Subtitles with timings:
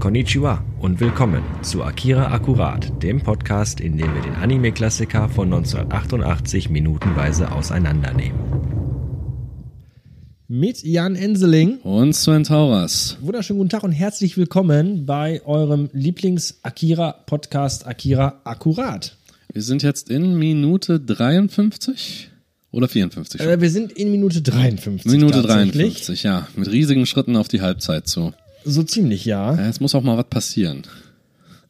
[0.00, 6.70] Konnichiwa und willkommen zu Akira Akkurat, dem Podcast, in dem wir den Anime-Klassiker von 1988
[6.70, 8.40] minutenweise auseinandernehmen.
[10.48, 13.18] Mit Jan Enseling und Sven Tauras.
[13.20, 19.18] Wunderschönen guten Tag und herzlich willkommen bei eurem Lieblings-Akira-Podcast Akira Akkurat.
[19.52, 22.30] Wir sind jetzt in Minute 53
[22.72, 23.50] oder 54 schon?
[23.50, 25.12] Äh, wir sind in Minute 53.
[25.12, 26.48] Minute 53, ja.
[26.56, 28.32] Mit riesigen Schritten auf die Halbzeit zu.
[28.64, 29.54] So ziemlich, ja.
[29.54, 30.82] ja jetzt muss auch mal was passieren.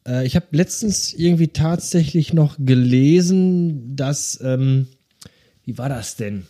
[0.07, 4.87] Äh, ich habe letztens irgendwie tatsächlich noch gelesen, dass, ähm,
[5.65, 6.47] wie war das denn?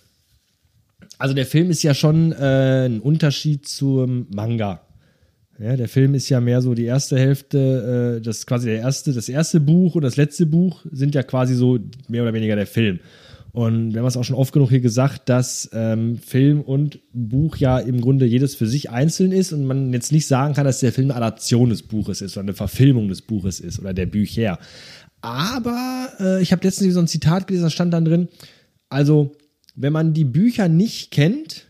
[1.17, 4.81] Also der Film ist ja schon äh, ein Unterschied zum Manga.
[5.59, 9.13] Ja, der Film ist ja mehr so die erste Hälfte, äh, das quasi der erste,
[9.13, 11.77] das erste Buch und das letzte Buch sind ja quasi so
[12.07, 12.99] mehr oder weniger der Film.
[13.53, 17.57] Und wir haben es auch schon oft genug hier gesagt, dass ähm, Film und Buch
[17.57, 20.79] ja im Grunde jedes für sich einzeln ist und man jetzt nicht sagen kann, dass
[20.79, 24.05] der Film eine Adaption des Buches ist oder eine Verfilmung des Buches ist oder der
[24.05, 24.57] Bücher.
[25.19, 28.29] Aber äh, ich habe letztens so ein Zitat gelesen, da stand dann drin,
[28.87, 29.35] also
[29.75, 31.67] wenn man die Bücher nicht kennt,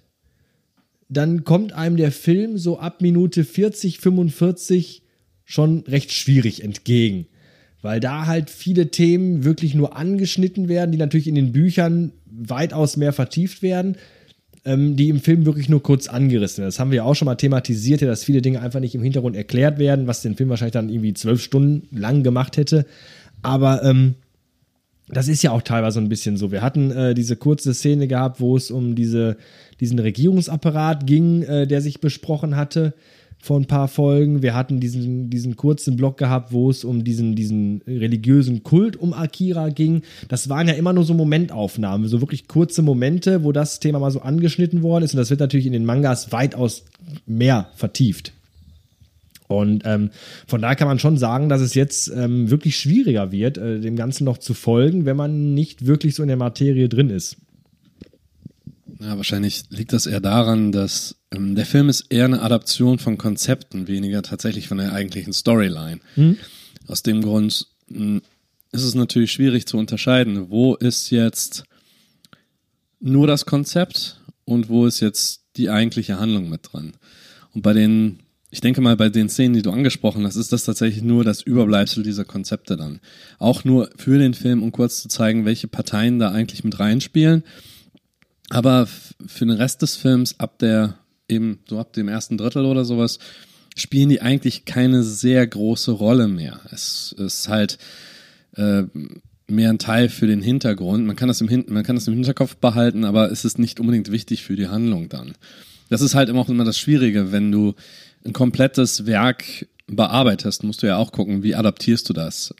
[1.09, 5.03] dann kommt einem der Film so ab Minute 40, 45
[5.43, 7.25] schon recht schwierig entgegen
[7.81, 12.97] weil da halt viele Themen wirklich nur angeschnitten werden, die natürlich in den Büchern weitaus
[12.97, 13.97] mehr vertieft werden,
[14.65, 16.67] ähm, die im Film wirklich nur kurz angerissen werden.
[16.67, 19.35] Das haben wir ja auch schon mal thematisiert, dass viele Dinge einfach nicht im Hintergrund
[19.35, 22.85] erklärt werden, was den Film wahrscheinlich dann irgendwie zwölf Stunden lang gemacht hätte.
[23.41, 24.15] Aber ähm,
[25.07, 26.51] das ist ja auch teilweise ein bisschen so.
[26.51, 29.37] Wir hatten äh, diese kurze Szene gehabt, wo es um diese,
[29.79, 32.93] diesen Regierungsapparat ging, äh, der sich besprochen hatte
[33.41, 34.43] vor ein paar Folgen.
[34.43, 39.13] Wir hatten diesen, diesen kurzen Block gehabt, wo es um diesen, diesen religiösen Kult um
[39.13, 40.03] Akira ging.
[40.27, 44.11] Das waren ja immer nur so Momentaufnahmen, so wirklich kurze Momente, wo das Thema mal
[44.11, 45.13] so angeschnitten worden ist.
[45.13, 46.85] Und das wird natürlich in den Mangas weitaus
[47.25, 48.33] mehr vertieft.
[49.47, 50.11] Und ähm,
[50.47, 53.95] von daher kann man schon sagen, dass es jetzt ähm, wirklich schwieriger wird, äh, dem
[53.95, 57.37] Ganzen noch zu folgen, wenn man nicht wirklich so in der Materie drin ist.
[58.99, 63.87] Ja, wahrscheinlich liegt das eher daran, dass der Film ist eher eine Adaption von Konzepten,
[63.87, 65.99] weniger tatsächlich von der eigentlichen Storyline.
[66.15, 66.37] Mhm.
[66.87, 68.21] Aus dem Grund hm,
[68.71, 71.63] ist es natürlich schwierig zu unterscheiden, wo ist jetzt
[72.99, 76.93] nur das Konzept und wo ist jetzt die eigentliche Handlung mit dran.
[77.53, 78.19] Und bei den,
[78.49, 81.41] ich denke mal, bei den Szenen, die du angesprochen hast, ist das tatsächlich nur das
[81.41, 82.99] Überbleibsel dieser Konzepte dann.
[83.39, 87.43] Auch nur für den Film, um kurz zu zeigen, welche Parteien da eigentlich mit reinspielen
[88.51, 90.97] aber für den Rest des Films, ab der
[91.31, 93.19] eben so ab dem ersten Drittel oder sowas,
[93.75, 96.59] spielen die eigentlich keine sehr große Rolle mehr.
[96.71, 97.77] Es ist halt
[98.55, 98.83] äh,
[99.47, 101.05] mehr ein Teil für den Hintergrund.
[101.05, 103.79] Man kann das im Hin man kann das im Hinterkopf behalten, aber es ist nicht
[103.79, 105.33] unbedingt wichtig für die Handlung dann.
[105.89, 107.73] Das ist halt immer auch immer das Schwierige, wenn du
[108.25, 112.53] ein komplettes Werk bearbeitest, musst du ja auch gucken, wie adaptierst du das.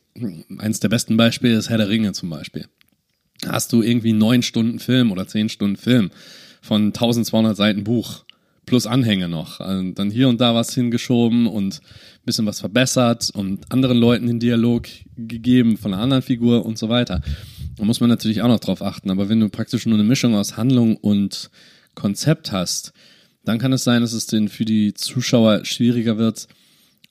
[0.58, 2.66] Eins der besten Beispiele ist Herr der Ringe zum Beispiel
[3.48, 6.12] hast du irgendwie neun Stunden Film oder zehn Stunden Film
[6.62, 8.24] von 1200 Seiten Buch
[8.66, 9.60] plus Anhänge noch.
[9.60, 11.82] Also dann hier und da was hingeschoben und
[12.26, 16.90] bisschen was verbessert und anderen Leuten den Dialog gegeben von einer anderen Figur und so
[16.90, 17.22] weiter.
[17.78, 19.10] Da muss man natürlich auch noch drauf achten.
[19.10, 21.50] Aber wenn du praktisch nur eine Mischung aus Handlung und
[21.96, 22.94] Konzept hast,
[23.44, 26.48] dann kann es sein, dass es den für die Zuschauer schwieriger wird,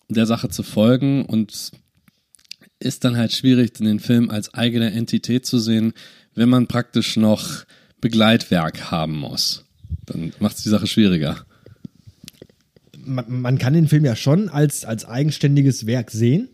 [0.09, 1.72] der Sache zu folgen und
[2.78, 5.93] ist dann halt schwierig, den Film als eigene Entität zu sehen,
[6.34, 7.65] wenn man praktisch noch
[8.00, 9.65] Begleitwerk haben muss.
[10.06, 11.45] Dann macht es die Sache schwieriger.
[12.99, 16.49] Man, man, kann den Film ja schon als, als eigenständiges Werk sehen,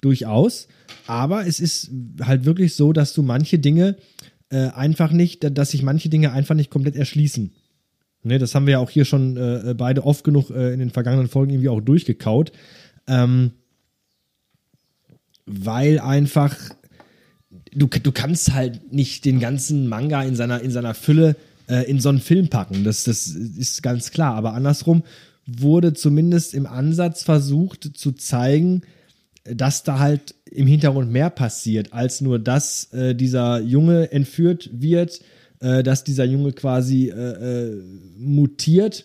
[0.00, 0.68] durchaus.
[1.06, 3.96] Aber es ist halt wirklich so, dass du manche Dinge
[4.50, 7.52] äh, einfach nicht, dass sich manche Dinge einfach nicht komplett erschließen.
[8.22, 10.90] Ne, das haben wir ja auch hier schon äh, beide oft genug äh, in den
[10.90, 12.52] vergangenen Folgen irgendwie auch durchgekaut.
[13.06, 13.52] Ähm,
[15.46, 16.56] weil einfach
[17.72, 21.36] du, du kannst halt nicht den ganzen Manga in seiner, in seiner Fülle
[21.68, 22.84] äh, in so einen Film packen.
[22.84, 24.34] Das, das ist ganz klar.
[24.34, 25.02] Aber andersrum
[25.46, 28.82] wurde zumindest im Ansatz versucht zu zeigen,
[29.44, 35.20] dass da halt im Hintergrund mehr passiert, als nur, dass äh, dieser Junge entführt wird,
[35.60, 37.82] äh, dass dieser Junge quasi äh, äh
[38.18, 39.04] mutiert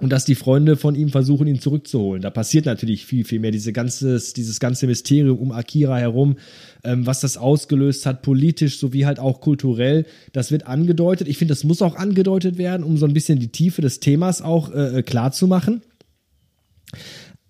[0.00, 2.20] und dass die Freunde von ihm versuchen, ihn zurückzuholen.
[2.20, 3.52] Da passiert natürlich viel, viel mehr.
[3.52, 6.36] Diese ganzes, dieses ganze Mysterium um Akira herum,
[6.82, 11.28] ähm, was das ausgelöst hat, politisch sowie halt auch kulturell, das wird angedeutet.
[11.28, 14.42] Ich finde, das muss auch angedeutet werden, um so ein bisschen die Tiefe des Themas
[14.42, 15.82] auch äh, äh klar zu machen.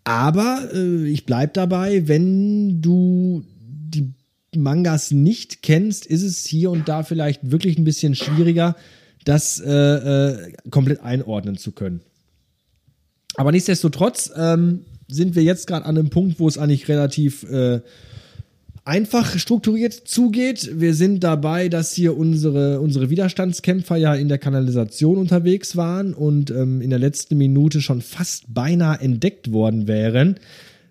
[0.05, 4.13] Aber äh, ich bleib dabei, wenn du die
[4.55, 8.77] Mangas nicht kennst, ist es hier und da vielleicht wirklich ein bisschen schwieriger,
[9.25, 12.03] das äh, äh komplett einordnen zu können.
[13.37, 17.81] Aber nichtsdestotrotz, ähm, sind wir jetzt gerade an einem Punkt, wo es eigentlich relativ äh,
[18.85, 20.71] einfach strukturiert zugeht.
[20.75, 26.51] Wir sind dabei, dass hier unsere, unsere Widerstandskämpfer ja in der Kanalisation unterwegs waren und
[26.51, 30.37] ähm, in der letzten Minute schon fast beinahe entdeckt worden wären.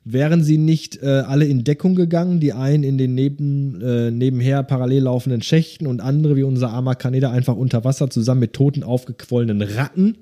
[0.05, 4.61] Wären sie nicht äh, alle in Deckung gegangen, die einen in den neben, äh, nebenher
[4.63, 8.83] parallel laufenden Schächten und andere wie unser armer Kaneda einfach unter Wasser zusammen mit toten,
[8.83, 10.17] aufgequollenen Ratten,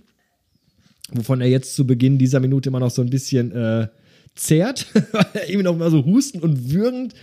[1.11, 3.87] wovon er jetzt zu Beginn dieser Minute immer noch so ein bisschen äh,
[4.35, 7.13] zehrt, weil er eben noch mal so hustend und würgend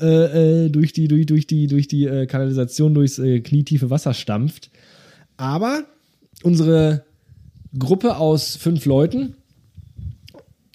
[0.00, 4.14] äh, äh, durch die, durch, durch die, durch die äh, Kanalisation, durchs äh, knietiefe Wasser
[4.14, 4.70] stampft.
[5.36, 5.84] Aber
[6.42, 7.04] unsere
[7.78, 9.36] Gruppe aus fünf Leuten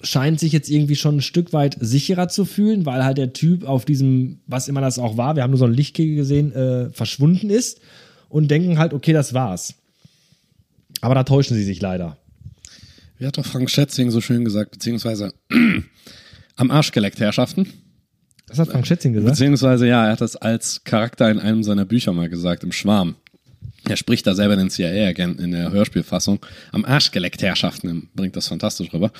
[0.02, 3.64] scheint sich jetzt irgendwie schon ein Stück weit sicherer zu fühlen, weil halt der Typ
[3.64, 6.90] auf diesem, was immer das auch war, wir haben nur so einen Lichtkegel gesehen, äh,
[6.90, 7.80] verschwunden ist
[8.28, 9.74] und denken halt, okay, das war's.
[11.00, 12.16] Aber da täuschen sie sich leider.
[13.18, 15.34] Wie hat doch Frank Schätzing so schön gesagt, beziehungsweise
[16.56, 17.66] am Arsch geleckt, Herrschaften.
[18.46, 19.32] Das hat Frank Schätzing gesagt.
[19.32, 23.16] Beziehungsweise, ja, er hat das als Charakter in einem seiner Bücher mal gesagt, im Schwarm.
[23.88, 26.44] Er spricht da selber den CIA-Agenten in der Hörspielfassung.
[26.72, 29.12] Am Arsch geleckt, Herrschaften, bringt das fantastisch rüber.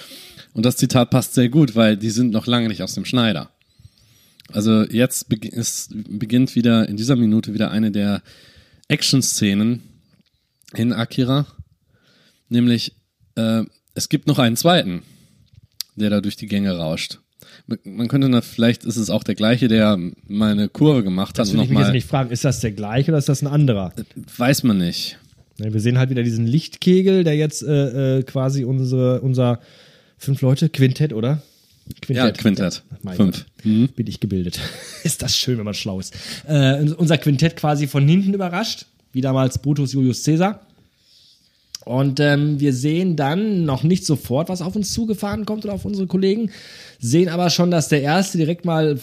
[0.52, 3.50] Und das Zitat passt sehr gut, weil die sind noch lange nicht aus dem Schneider.
[4.52, 8.22] Also jetzt beginnt wieder in dieser Minute wieder eine der
[8.88, 9.82] Action-Szenen
[10.74, 11.46] in Akira.
[12.48, 12.94] Nämlich,
[13.34, 13.64] äh,
[13.98, 15.02] es gibt noch einen zweiten,
[15.96, 17.18] der da durch die Gänge rauscht
[17.84, 21.46] man könnte da, vielleicht ist es auch der gleiche, der mal eine Kurve gemacht hat.
[21.46, 23.46] Das will ich mich jetzt nicht fragen, ist das der gleiche oder ist das ein
[23.46, 23.92] anderer?
[24.36, 25.18] Weiß man nicht.
[25.58, 29.60] Wir sehen halt wieder diesen Lichtkegel, der jetzt äh, äh, quasi unsere, unser
[30.16, 31.42] fünf Leute, Quintett, oder?
[32.00, 32.24] Quintett.
[32.24, 32.82] Ja, Quintett.
[33.02, 33.44] Ja, Fünf.
[33.64, 33.88] Mhm.
[33.88, 34.60] Bin ich gebildet.
[35.02, 36.14] ist das schön, wenn man schlau ist.
[36.46, 40.60] Äh, unser Quintett quasi von hinten überrascht, wie damals Brutus Julius Caesar.
[41.88, 45.86] Und ähm, wir sehen dann noch nicht sofort, was auf uns zugefahren kommt oder auf
[45.86, 46.50] unsere Kollegen,
[46.98, 48.98] sehen aber schon, dass der Erste direkt mal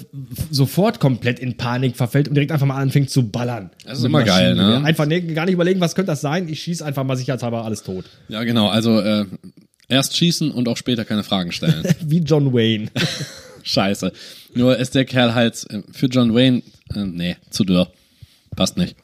[0.52, 3.72] sofort komplett in Panik verfällt und direkt einfach mal anfängt zu ballern.
[3.88, 4.84] Das ist immer geil, ne?
[4.84, 6.48] Einfach ne, gar nicht überlegen, was könnte das sein.
[6.48, 8.06] Ich schieße einfach mal sicherheitshalber alles tot.
[8.28, 8.68] Ja, genau.
[8.68, 9.26] Also äh,
[9.90, 11.84] erst schießen und auch später keine Fragen stellen.
[12.06, 12.92] Wie John Wayne.
[13.64, 14.12] Scheiße.
[14.54, 16.62] Nur ist der Kerl halt äh, für John Wayne,
[16.94, 17.92] äh, nee, zu dürr.
[18.56, 18.96] Passt nicht.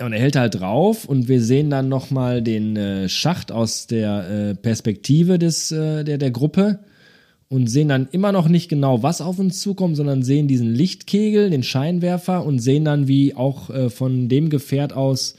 [0.00, 4.30] Und er hält halt drauf und wir sehen dann nochmal den äh, Schacht aus der
[4.30, 6.80] äh, Perspektive des, äh, der, der Gruppe
[7.48, 11.50] und sehen dann immer noch nicht genau, was auf uns zukommt, sondern sehen diesen Lichtkegel,
[11.50, 15.36] den Scheinwerfer und sehen dann, wie auch äh, von dem Gefährt aus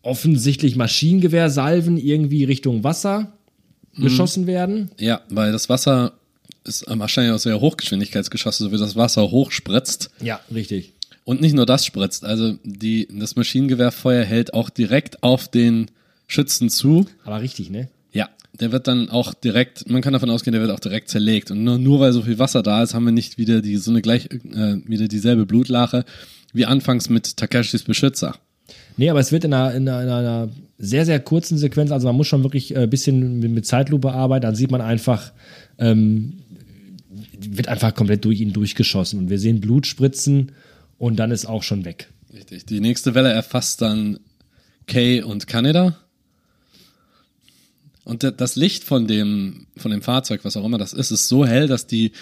[0.00, 3.34] offensichtlich Maschinengewehrsalven irgendwie Richtung Wasser
[3.92, 4.04] mhm.
[4.04, 4.90] geschossen werden.
[4.98, 6.14] Ja, weil das Wasser
[6.64, 10.10] ist wahrscheinlich auch sehr Hochgeschwindigkeitsgeschosse, so wie das Wasser hochspritzt.
[10.22, 10.94] Ja, richtig.
[11.30, 15.88] Und nicht nur das spritzt, also die, das Maschinengewehrfeuer hält auch direkt auf den
[16.26, 17.06] Schützen zu.
[17.24, 17.88] Aber richtig, ne?
[18.10, 18.28] Ja,
[18.58, 21.52] der wird dann auch direkt, man kann davon ausgehen, der wird auch direkt zerlegt.
[21.52, 23.92] Und nur, nur weil so viel Wasser da ist, haben wir nicht wieder die so
[23.92, 26.04] eine gleich äh, wieder dieselbe Blutlache
[26.52, 28.34] wie anfangs mit Takashis Beschützer.
[28.96, 30.48] Nee, aber es wird in einer, in einer, in einer
[30.78, 34.56] sehr, sehr kurzen Sequenz, also man muss schon wirklich ein bisschen mit Zeitlupe arbeiten, dann
[34.56, 35.30] sieht man einfach,
[35.78, 36.40] ähm,
[37.38, 40.50] wird einfach komplett durch ihn durchgeschossen und wir sehen Blut spritzen
[41.00, 42.10] und dann ist auch schon weg.
[42.32, 42.66] Richtig.
[42.66, 44.20] Die nächste Welle erfasst dann
[44.86, 45.96] Kay und Kaneda.
[48.04, 51.46] Und das Licht von dem, von dem Fahrzeug, was auch immer das ist, ist so
[51.46, 52.12] hell, dass die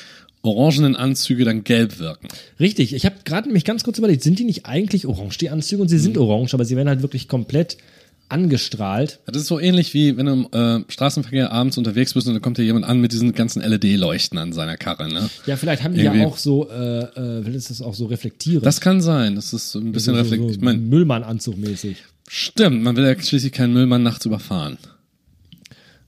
[0.43, 2.29] orangenen Anzüge dann gelb wirken.
[2.61, 2.95] Richtig.
[2.95, 5.83] Ich habe gerade mich ganz kurz überlegt, sind die nicht eigentlich orange, die Anzüge?
[5.83, 6.23] Und sie sind mhm.
[6.23, 7.79] orange, aber sie werden halt wirklich komplett
[8.29, 9.21] angestrahlt.
[9.27, 12.43] Das ist so ähnlich wie wenn du im äh, Straßenverkehr abends unterwegs bist und dann
[12.43, 15.13] kommt dir jemand an mit diesen ganzen LED-Leuchten an seiner Karre.
[15.13, 15.31] Ne?
[15.47, 16.21] Ja, vielleicht haben die Irgendwie.
[16.21, 18.63] ja auch so, äh, äh, will es das auch so reflektieren.
[18.63, 19.35] Das kann sein.
[19.35, 20.51] Das ist so ein bisschen so, reflektiert.
[20.51, 21.97] So ich mein, Müllmann-Anzug mäßig.
[22.29, 24.77] Stimmt, man will ja schließlich keinen Müllmann nachts überfahren.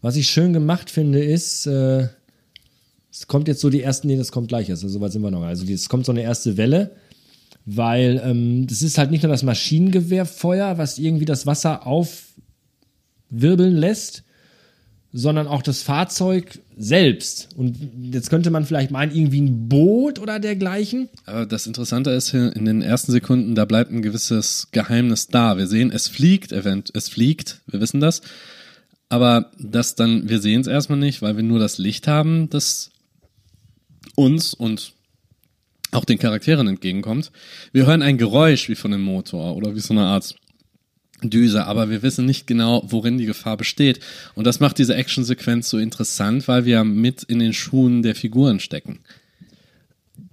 [0.02, 2.08] Was ich schön gemacht finde, ist, äh,
[3.10, 5.42] es kommt jetzt so die ersten, nee, das kommt gleich, also soweit sind wir noch.
[5.42, 6.90] Also es kommt so eine erste Welle
[7.67, 14.25] weil ähm, das ist halt nicht nur das Maschinengewehrfeuer, was irgendwie das Wasser aufwirbeln lässt,
[15.12, 17.49] sondern auch das Fahrzeug selbst.
[17.57, 17.76] Und
[18.12, 21.09] jetzt könnte man vielleicht meinen, irgendwie ein Boot oder dergleichen.
[21.26, 25.57] Aber das Interessante ist hier in den ersten Sekunden, da bleibt ein gewisses Geheimnis da.
[25.57, 28.23] Wir sehen, es fliegt, event es fliegt, wir wissen das.
[29.09, 32.90] Aber das dann, wir sehen es erstmal nicht, weil wir nur das Licht haben, das
[34.14, 34.93] uns und
[35.92, 37.32] auch den Charakteren entgegenkommt.
[37.73, 40.35] Wir hören ein Geräusch wie von einem Motor oder wie so eine Art
[41.23, 44.00] Düse, aber wir wissen nicht genau, worin die Gefahr besteht.
[44.35, 48.61] Und das macht diese Actionsequenz so interessant, weil wir mit in den Schuhen der Figuren
[48.61, 49.00] stecken.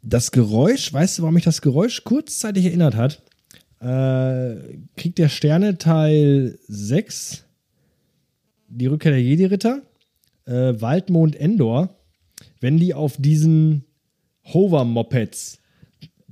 [0.02, 3.22] Das Geräusch, weißt du, warum mich das Geräusch kurzzeitig erinnert hat?
[3.82, 7.44] Äh, Krieg der Sterne Teil 6,
[8.70, 9.82] die Rückkehr der Jedi-Ritter.
[10.46, 11.90] äh, Waldmond Endor,
[12.62, 13.84] wenn die auf diesen
[14.54, 15.60] Hover-Mopeds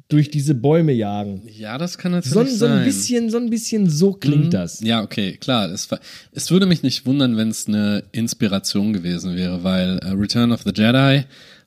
[0.08, 1.42] durch diese Bäume jagen.
[1.52, 2.72] Ja, das kann natürlich So, ein- so sein.
[2.80, 4.80] ein bisschen, so ein bisschen so klingt das.
[4.82, 5.70] Ja, okay, klar.
[5.72, 5.88] Es,
[6.32, 10.62] es würde mich nicht wundern, wenn es eine Inspiration gewesen wäre, weil äh, Return of
[10.64, 11.24] the Jedi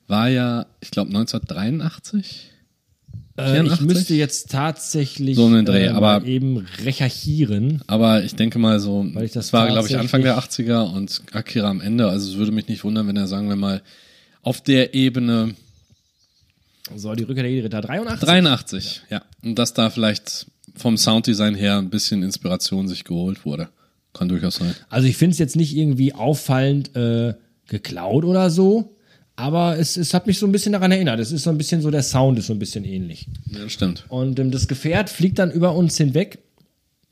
[0.07, 2.49] war ja, ich glaube, 1983.
[3.37, 3.87] Äh, ich 84?
[3.87, 7.81] müsste jetzt tatsächlich So einen Dreh, äh, aber- eben recherchieren.
[7.87, 10.71] Aber ich denke mal so, Weil ich das das war, glaube ich, Anfang der tatsächlich-
[10.73, 12.07] 80er und Akira am Ende.
[12.07, 13.81] Also es würde mich nicht wundern, wenn er, sagen wir mal,
[14.41, 15.55] auf der Ebene
[16.95, 18.27] So, die Rückkehr der Jedi-Ritter 83.
[18.27, 19.23] 83, ja.
[19.43, 23.69] Und dass da vielleicht vom Sounddesign her ein bisschen Inspiration sich geholt wurde.
[24.13, 24.73] Kann durchaus sein.
[24.89, 27.33] Also ich finde es jetzt nicht irgendwie auffallend äh,
[27.67, 28.95] geklaut oder so,
[29.35, 31.19] aber es, es hat mich so ein bisschen daran erinnert.
[31.19, 33.27] Es ist so ein bisschen so, der Sound ist so ein bisschen ähnlich.
[33.51, 34.05] Ja, stimmt.
[34.09, 36.39] Und ähm, das Gefährt fliegt dann über uns hinweg,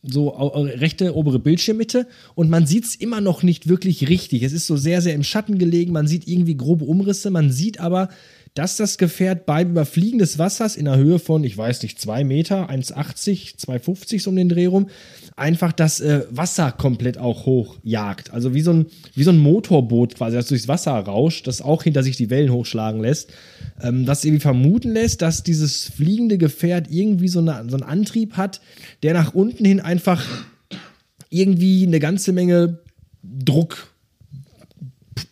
[0.02, 4.42] so au- rechte obere Bildschirmmitte, und man sieht es immer noch nicht wirklich richtig.
[4.44, 7.80] Es ist so sehr, sehr im Schatten gelegen, man sieht irgendwie grobe Umrisse, man sieht
[7.80, 8.10] aber,
[8.58, 12.24] dass das Gefährt beim Überfliegen des Wassers in einer Höhe von, ich weiß nicht, 2
[12.24, 14.90] Meter, 1,80, 2,50 so um den Dreh rum,
[15.36, 18.34] einfach das äh, Wasser komplett auch hochjagt.
[18.34, 21.84] Also wie so, ein, wie so ein Motorboot quasi, das durchs Wasser rauscht, das auch
[21.84, 23.32] hinter sich die Wellen hochschlagen lässt.
[23.80, 28.38] Ähm, das irgendwie vermuten lässt, dass dieses fliegende Gefährt irgendwie so, eine, so einen Antrieb
[28.38, 28.62] hat,
[29.04, 30.26] der nach unten hin einfach
[31.30, 32.80] irgendwie eine ganze Menge
[33.22, 33.94] Druck,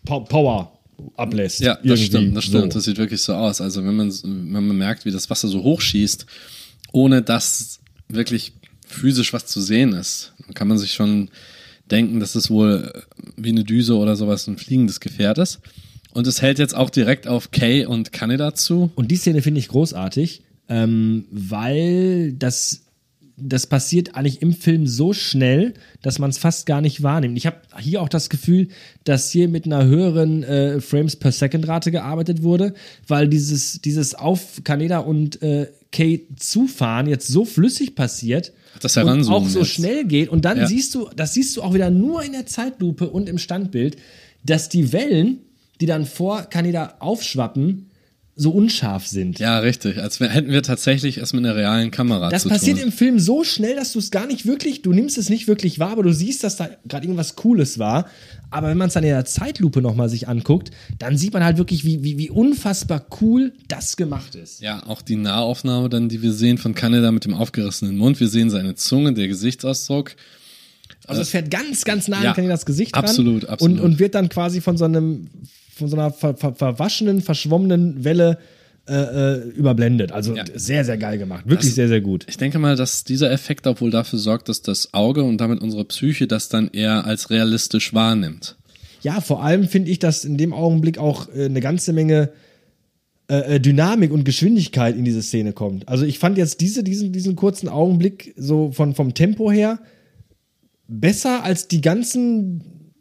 [0.05, 0.74] P- Power
[1.15, 1.59] ablässt.
[1.59, 2.73] Ja, das Irgendwie stimmt, das stimmt.
[2.73, 2.79] so.
[2.79, 3.61] Das sieht wirklich so aus.
[3.61, 6.25] Also wenn man, wenn man merkt, wie das Wasser so hochschießt,
[6.91, 8.53] ohne dass wirklich
[8.87, 11.29] physisch was zu sehen ist, dann kann man sich schon
[11.91, 13.03] denken, dass es wohl
[13.35, 15.59] wie eine Düse oder sowas ein fliegendes Gefährt ist.
[16.13, 18.91] Und es hält jetzt auch direkt auf Kay und Kaneda zu.
[18.95, 22.84] Und die Szene finde ich großartig, ähm, weil das,
[23.37, 27.37] das passiert eigentlich im Film so schnell, dass man es fast gar nicht wahrnimmt.
[27.37, 28.69] Ich habe hier auch das Gefühl,
[29.03, 32.73] dass hier mit einer höheren äh, Frames per Second Rate gearbeitet wurde,
[33.07, 38.53] weil dieses, dieses auf Kaneda und äh, Kay zufahren jetzt so flüssig passiert.
[38.81, 39.69] Das und auch so jetzt.
[39.69, 40.67] schnell geht und dann Ja.
[40.67, 43.97] siehst du, das siehst du auch wieder nur in der Zeitlupe und im Standbild,
[44.45, 45.39] dass die Wellen,
[45.81, 47.89] die dann vor Kaneda aufschwappen,
[48.37, 49.39] so unscharf sind.
[49.39, 50.01] Ja, richtig.
[50.01, 52.87] Als hätten wir tatsächlich es mit einer realen Kamera Das zu passiert tun.
[52.87, 55.79] im Film so schnell, dass du es gar nicht wirklich, du nimmst es nicht wirklich
[55.79, 58.09] wahr, aber du siehst, dass da gerade irgendwas Cooles war.
[58.51, 61.57] Aber wenn man es dann in der Zeitlupe nochmal sich anguckt, dann sieht man halt
[61.57, 64.61] wirklich, wie, wie, wie unfassbar cool das gemacht ist.
[64.61, 68.19] Ja, auch die Nahaufnahme dann, die wir sehen von Kaneda mit dem aufgerissenen Mund.
[68.19, 70.15] Wir sehen seine Zunge, der Gesichtsausdruck.
[71.07, 73.79] Also es fährt ganz, ganz nah Ja, an das Gesicht absolut, ran absolut.
[73.79, 75.29] Und, und wird dann quasi von so einem,
[75.75, 78.37] von so einer ver, ver, verwaschenen, verschwommenen Welle
[78.87, 80.11] äh, äh, überblendet.
[80.11, 80.43] Also Ja.
[80.53, 81.45] sehr, sehr geil gemacht.
[81.45, 82.25] Wirklich Das- sehr, sehr gut.
[82.29, 85.61] Ich denke mal, dass dieser Effekt auch wohl dafür sorgt, dass das Auge und damit
[85.61, 88.55] unsere Psyche das dann eher als realistisch wahrnimmt.
[89.01, 92.29] Ja, vor allem finde ich, dass in dem Augenblick auch äh, eine ganze Menge
[93.27, 95.89] äh, äh, Dynamik und Geschwindigkeit in diese Szene kommt.
[95.89, 99.79] Also ich fand jetzt diese, diesen, diesen kurzen Augenblick so von, vom Tempo her
[100.87, 102.93] besser als die ganzen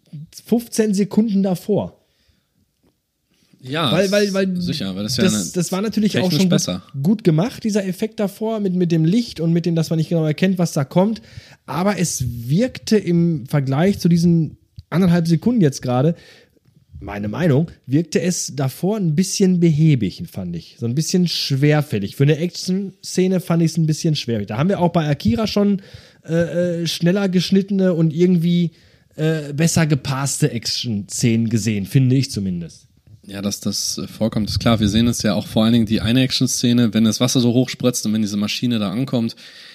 [0.47, 2.01] 15 Sekunden davor.
[3.67, 6.83] Ja, Weil, weil, weil sicher, weil das ja das, das war natürlich auch schon besser.
[6.93, 9.97] Gut, gut gemacht, dieser Effekt davor, mit, mit dem Licht und mit dem, dass man
[9.97, 11.23] nicht genau erkennt, was da kommt.
[11.65, 14.59] Aber es wirkte im Vergleich zu diesen
[14.91, 16.15] anderthalb Sekunden jetzt gerade,
[17.01, 20.77] meine Meinung, wirkte es davor ein bisschen behäbig, fand ich.
[20.79, 22.17] So ein bisschen schwerfällig.
[22.17, 24.47] Für eine Action-Szene fand ich es ein bisschen schwierig.
[24.47, 25.81] Da haben wir auch bei Akira schon
[26.27, 28.73] äh, äh, schneller geschnittene und irgendwie
[29.17, 32.89] äh, besser gepasste Action-Szenen gesehen, finde ich zumindest.
[33.27, 34.81] Ja, dass das äh, vorkommt, ist klar.
[34.81, 37.53] Wir sehen es ja auch vor allen Dingen die eine Action-Szene, wenn das Wasser so
[37.53, 39.35] hoch spritzt und wenn diese Maschine da ankommt,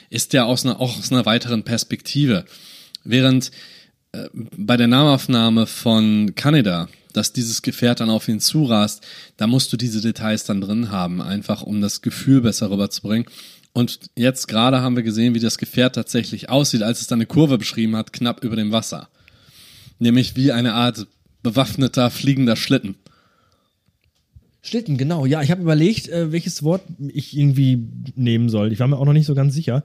[0.10, 2.46] ist ja aus einer, auch aus einer weiteren Perspektive.
[3.04, 3.52] Während
[4.12, 9.06] äh, bei der Nahaufnahme von Kaneda, dass dieses Gefährt dann auf ihn zurast,
[9.38, 13.26] da musst du diese Details dann drin haben, einfach um das Gefühl besser rüberzubringen.
[13.74, 17.26] Und jetzt gerade haben wir gesehen, wie das Gefährt tatsächlich aussieht, als es dann eine
[17.26, 19.10] Kurve beschrieben hat, knapp über dem Wasser.
[19.98, 21.08] Nämlich wie eine Art
[21.42, 22.96] bewaffneter fliegender Schlitten.
[24.62, 25.26] Schlitten, genau.
[25.26, 28.74] Ja, ich habe überlegt, äh, welches Wort ich irgendwie nehmen soll.
[28.74, 29.84] Ich war mir auch noch nicht so ganz sicher.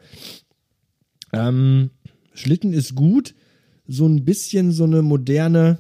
[1.33, 1.91] Ähm,
[2.35, 3.35] Schlitten ist gut.
[3.87, 5.79] So ein bisschen so eine moderne.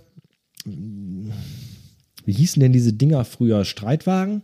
[0.64, 3.64] Wie hießen denn diese Dinger früher?
[3.64, 4.42] Streitwagen?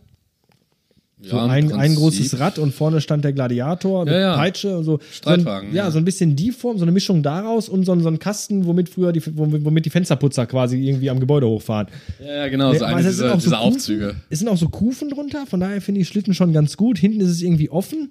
[1.23, 4.35] So Ja, ein, ein großes Rad und vorne stand der Gladiator mit Ja, ja.
[4.35, 4.99] Peitsche und so.
[5.11, 7.91] Streitwagen, So ein, ja, so ein bisschen die Form, so eine Mischung daraus und so,
[7.91, 11.87] ein- so ein Kasten, womit früher die, womit die Fensterputzer quasi irgendwie am Gebäude hochfahren.
[12.19, 13.73] Ja, ja, genau, so eine aber es sind dieser, auch so dieser Kufen.
[13.75, 14.15] Aufzüge.
[14.31, 16.97] Es sind auch so Kufen drunter, von daher finde ich Schlitten schon ganz gut.
[16.97, 18.09] Hinten ist es irgendwie offen.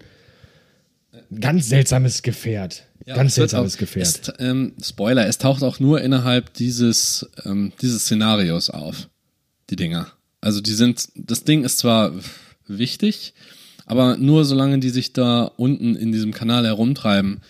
[1.40, 2.84] ganz seltsames Gefährt.
[3.06, 4.06] Ganz seltsames auch, Gefährt.
[4.06, 9.08] Es, ähm, Spoiler, es taucht auch nur innerhalb dieses, ähm, dieses Szenarios auf,
[9.68, 10.08] die Dinger.
[10.40, 12.12] Also die sind, das Ding ist zwar
[12.78, 13.34] wichtig,
[13.86, 17.40] aber nur solange die sich da unten in diesem Kanal herumtreiben,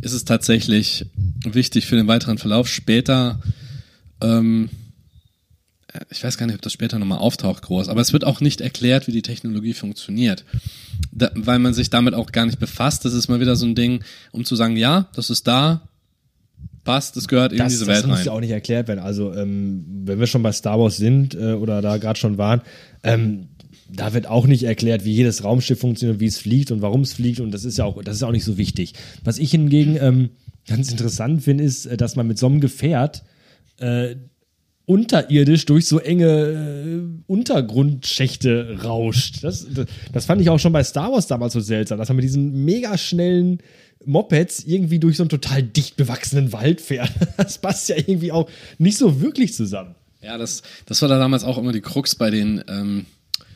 [0.00, 1.06] ist es tatsächlich
[1.44, 2.68] wichtig für den weiteren Verlauf.
[2.68, 3.40] Später,
[4.22, 4.70] ähm,
[5.92, 8.40] äh, ich weiß gar nicht, ob das später nochmal auftaucht groß, aber es wird auch
[8.40, 10.44] nicht erklärt, wie die Technologie funktioniert.
[11.12, 13.04] Da, weil man sich damit auch gar nicht befasst.
[13.04, 15.88] Das ist mal wieder so ein Ding, um zu sagen, ja, das ist da,
[16.84, 18.26] passt, das gehört in das, diese das Welt muss rein.
[18.26, 19.00] ja auch nicht erklärt werden.
[19.00, 22.62] Also, ähm, wenn wir schon bei Star Wars sind äh, oder da gerade schon waren,
[23.02, 23.48] ähm,
[23.92, 27.12] da wird auch nicht erklärt, wie jedes Raumschiff funktioniert, wie es fliegt und warum es
[27.12, 27.40] fliegt.
[27.40, 28.94] Und das ist ja auch, das ist auch nicht so wichtig.
[29.24, 30.30] Was ich hingegen ähm,
[30.66, 33.24] ganz interessant finde, ist, äh, dass man mit so einem Gefährt
[33.78, 34.16] äh,
[34.86, 39.44] unterirdisch durch so enge äh, Untergrundschächte rauscht.
[39.44, 42.16] Das, das, das fand ich auch schon bei Star Wars damals so seltsam, dass man
[42.16, 43.58] mit diesen mega schnellen
[44.04, 47.12] Mopeds irgendwie durch so einen total dicht bewachsenen Wald fährt.
[47.36, 49.94] Das passt ja irgendwie auch nicht so wirklich zusammen.
[50.22, 53.06] Ja, das, das war da damals auch immer die Krux bei den, ähm,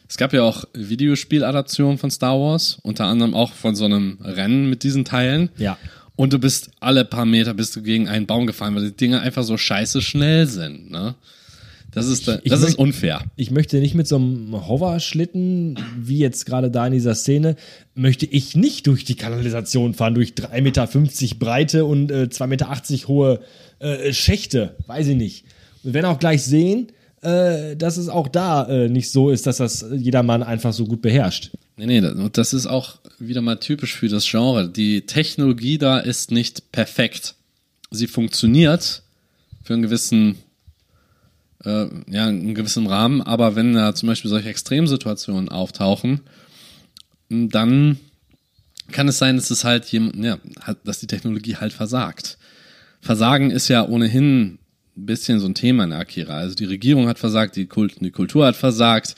[0.08, 4.68] es gab ja auch Videospieladaptionen von Star Wars, unter anderem auch von so einem Rennen
[4.68, 5.50] mit diesen Teilen.
[5.56, 5.78] Ja.
[6.16, 9.20] Und du bist alle paar Meter bist du gegen einen Baum gefahren, weil die Dinge
[9.20, 11.14] einfach so scheiße schnell sind, ne?
[11.90, 13.23] Das ist, da, Ich das ist möcht- unfair.
[13.37, 17.54] Ich möchte nicht mit so einem Hoverschlitten, wie jetzt gerade da in dieser Szene,
[17.94, 20.88] möchte ich nicht durch die Kanalisation fahren, durch 3,50 Meter
[21.38, 23.40] breite und äh, 2,80 Meter hohe
[23.78, 24.75] äh, Schächte.
[24.88, 25.44] Weiß ich nicht.
[25.84, 26.88] Wir werden auch gleich sehen,
[27.25, 31.02] äh, dass es auch da äh, nicht so ist, dass das jedermann einfach so gut
[31.02, 31.50] beherrscht.
[31.76, 34.69] Nee, nee, das- ist auch wieder mal typisch für das Genre.
[34.69, 37.35] Die Technologie da ist nicht perfekt.
[37.90, 39.02] Sie funktioniert
[39.62, 40.37] für einen gewissen,
[41.64, 46.21] äh, ja, einen gewissen Rahmen, aber wenn da zum Beispiel solche Extremsituationen auftauchen,
[47.28, 47.99] dann
[48.93, 50.38] kann es sein, dass es halt jemand, ja,
[50.85, 52.37] dass die Technologie halt versagt.
[53.00, 54.59] Versagen ist ja ohnehin
[54.97, 56.39] ein bisschen so ein Thema in Akira.
[56.39, 59.17] Also die Regierung hat versagt, die, Kult, die Kultur hat versagt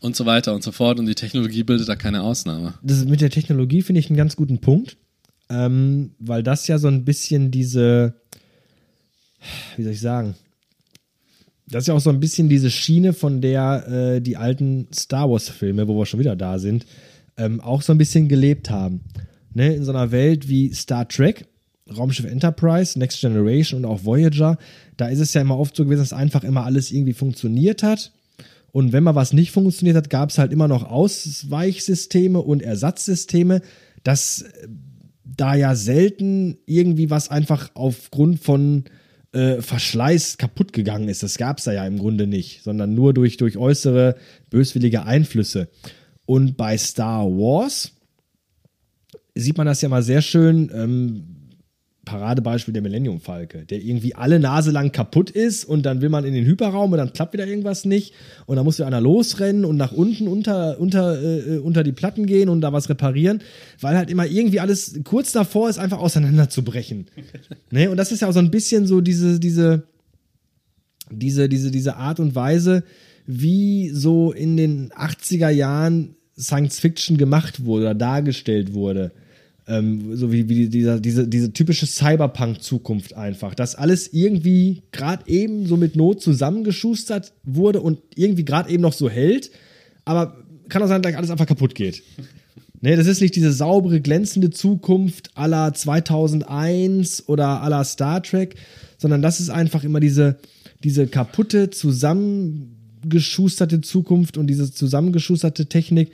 [0.00, 2.74] und so weiter und so fort und die Technologie bildet da keine Ausnahme.
[2.82, 4.96] das mit der Technologie finde ich einen ganz guten Punkt,
[5.48, 8.14] ähm, weil das ja so ein bisschen diese,
[9.76, 10.34] wie soll ich sagen,
[11.66, 15.30] das ist ja auch so ein bisschen diese Schiene, von der äh, die alten Star
[15.30, 16.84] Wars-Filme, wo wir schon wieder da sind,
[17.36, 19.00] ähm, auch so ein bisschen gelebt haben.
[19.54, 19.74] Ne?
[19.74, 21.46] In so einer Welt wie Star Trek,
[21.96, 24.58] Raumschiff Enterprise, Next Generation und auch Voyager,
[24.96, 28.12] da ist es ja immer oft so gewesen, dass einfach immer alles irgendwie funktioniert hat.
[28.72, 33.62] Und wenn mal was nicht funktioniert hat, gab es halt immer noch Ausweichsysteme und Ersatzsysteme,
[34.02, 34.68] dass äh,
[35.24, 38.84] da ja selten irgendwie was einfach aufgrund von
[39.32, 41.22] äh, Verschleiß kaputt gegangen ist.
[41.22, 44.16] Das gab es da ja im Grunde nicht, sondern nur durch, durch äußere
[44.50, 45.68] böswillige Einflüsse.
[46.26, 47.92] Und bei Star Wars
[49.34, 50.70] sieht man das ja mal sehr schön.
[50.72, 51.33] Ähm,
[52.04, 56.24] Paradebeispiel der Millennium Falke, der irgendwie alle Nase lang kaputt ist und dann will man
[56.24, 58.14] in den Hyperraum und dann klappt wieder irgendwas nicht
[58.46, 62.26] und dann muss wieder einer losrennen und nach unten unter, unter, äh, unter die Platten
[62.26, 63.40] gehen und da was reparieren,
[63.80, 67.06] weil halt immer irgendwie alles kurz davor ist, einfach auseinanderzubrechen.
[67.70, 67.90] ne?
[67.90, 69.84] Und das ist ja auch so ein bisschen so diese, diese,
[71.10, 72.84] diese, diese, diese Art und Weise,
[73.26, 79.12] wie so in den 80er Jahren Science Fiction gemacht wurde oder dargestellt wurde.
[79.66, 83.54] Ähm, so wie, wie dieser, diese, diese typische Cyberpunk-Zukunft einfach.
[83.54, 88.92] Dass alles irgendwie gerade eben so mit Not zusammengeschustert wurde und irgendwie gerade eben noch
[88.92, 89.50] so hält,
[90.04, 90.36] aber
[90.68, 92.02] kann auch sein, dass alles einfach kaputt geht.
[92.80, 98.56] Ne, das ist nicht diese saubere, glänzende Zukunft aller 2001 oder aller Star Trek,
[98.98, 100.36] sondern das ist einfach immer diese,
[100.82, 106.10] diese kaputte, zusammengeschusterte Zukunft und diese zusammengeschusterte Technik.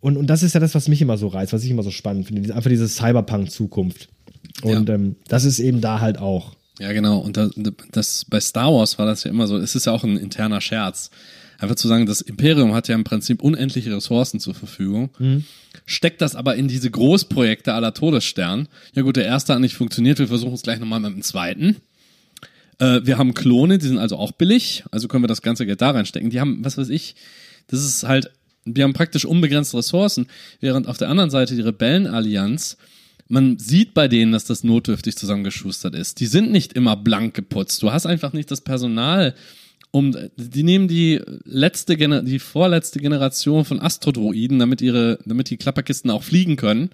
[0.00, 1.90] Und, und das ist ja das, was mich immer so reizt, was ich immer so
[1.90, 2.54] spannend finde.
[2.54, 4.08] Einfach diese Cyberpunk-Zukunft.
[4.62, 4.94] Und Ja.
[4.94, 6.54] ähm, das ist eben da halt auch.
[6.78, 7.18] Ja, genau.
[7.18, 7.50] Und das,
[7.90, 10.60] das, bei Star Wars war das ja immer so, es ist ja auch ein interner
[10.60, 11.10] Scherz.
[11.60, 15.10] Einfach zu sagen, das Imperium hat ja im Prinzip unendliche Ressourcen zur Verfügung,
[15.86, 18.68] steckt das aber in diese Großprojekte aller Todesstern.
[18.94, 21.78] Ja gut, der erste hat nicht funktioniert, wir versuchen es gleich nochmal mit dem zweiten.
[22.78, 25.80] Äh, wir haben Klone, die sind also auch billig, also können wir das ganze Geld
[25.82, 26.30] da reinstecken.
[26.30, 27.16] Die haben, was weiß ich,
[27.66, 28.30] das ist halt,
[28.74, 30.26] die haben praktisch unbegrenzte Ressourcen,
[30.60, 32.76] während auf der anderen Seite die Rebellenallianz,
[33.28, 36.20] man sieht bei denen, dass das notdürftig zusammengeschustert ist.
[36.20, 37.82] Die sind nicht immer blank geputzt.
[37.82, 39.34] Du hast einfach nicht das Personal,
[39.90, 46.10] um, die nehmen die letzte, die vorletzte Generation von Astrodroiden, damit ihre, damit die Klapperkisten
[46.10, 46.90] auch fliegen können.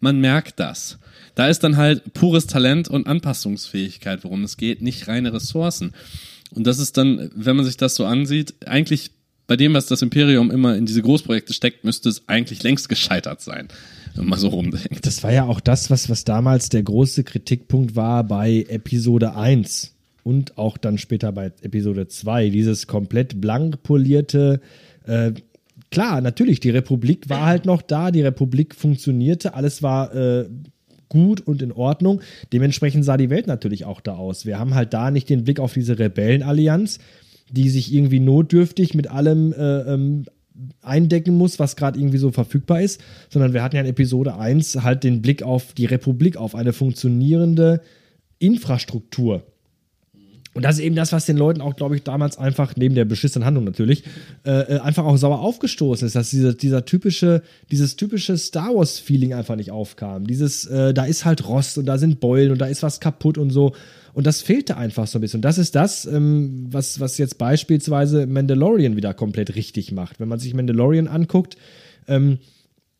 [0.00, 0.98] Man merkt das.
[1.34, 5.92] Da ist dann halt pures Talent und Anpassungsfähigkeit, worum es geht, nicht reine Ressourcen.
[6.50, 9.10] Und das ist dann, wenn man sich das so ansieht, eigentlich
[9.50, 13.40] bei dem, was das Imperium immer in diese Großprojekte steckt, müsste es eigentlich längst gescheitert
[13.40, 13.66] sein,
[14.14, 15.04] wenn man so rumdenkt.
[15.04, 19.92] Das war ja auch das, was, was damals der große Kritikpunkt war bei Episode 1
[20.22, 22.50] und auch dann später bei Episode 2.
[22.50, 24.60] Dieses komplett blank polierte,
[25.04, 25.32] äh,
[25.90, 30.48] klar, natürlich, die Republik war halt noch da, die Republik funktionierte, alles war äh,
[31.08, 32.20] gut und in Ordnung.
[32.52, 34.46] Dementsprechend sah die Welt natürlich auch da aus.
[34.46, 37.00] Wir haben halt da nicht den Blick auf diese Rebellenallianz,
[37.50, 40.24] die sich irgendwie notdürftig mit allem äh, ähm,
[40.82, 44.82] eindecken muss, was gerade irgendwie so verfügbar ist, sondern wir hatten ja in Episode 1
[44.82, 47.80] halt den Blick auf die Republik, auf eine funktionierende
[48.38, 49.44] Infrastruktur.
[50.52, 53.04] Und das ist eben das, was den Leuten auch, glaube ich, damals einfach, neben der
[53.04, 54.02] beschissenen Handlung natürlich,
[54.44, 59.32] äh, äh, einfach auch sauer aufgestoßen ist, dass dieser, dieser typische, dieses typische Star Wars-Feeling
[59.32, 60.26] einfach nicht aufkam.
[60.26, 63.38] Dieses, äh, da ist halt Rost und da sind Beulen und da ist was kaputt
[63.38, 63.74] und so.
[64.12, 65.38] Und das fehlte einfach so ein bisschen.
[65.38, 70.18] Und das ist das, ähm, was, was jetzt beispielsweise Mandalorian wieder komplett richtig macht.
[70.18, 71.56] Wenn man sich Mandalorian anguckt,
[72.08, 72.38] ähm,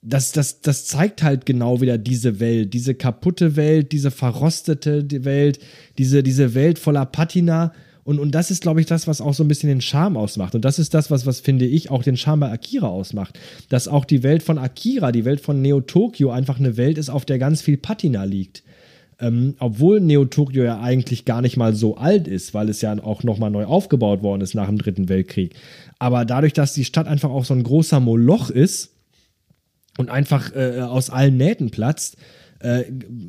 [0.03, 5.59] das, das, das zeigt halt genau wieder diese Welt, diese kaputte Welt, diese verrostete Welt,
[5.99, 7.73] diese, diese Welt voller Patina.
[8.05, 10.55] Und, und das ist, glaube ich, das, was auch so ein bisschen den Charme ausmacht.
[10.55, 13.39] Und das ist das, was, was finde ich, auch den Charme bei Akira ausmacht.
[13.69, 17.11] Dass auch die Welt von Akira, die Welt von Neo Tokyo einfach eine Welt ist,
[17.11, 18.63] auf der ganz viel Patina liegt.
[19.21, 22.99] Ähm, obwohl Neo Tokyo ja eigentlich gar nicht mal so alt ist, weil es ja
[23.05, 25.55] auch nochmal neu aufgebaut worden ist nach dem Dritten Weltkrieg.
[25.99, 28.95] Aber dadurch, dass die Stadt einfach auch so ein großer Moloch ist,
[30.01, 32.17] und einfach äh, aus allen Nähten platzt,
[32.59, 32.85] äh,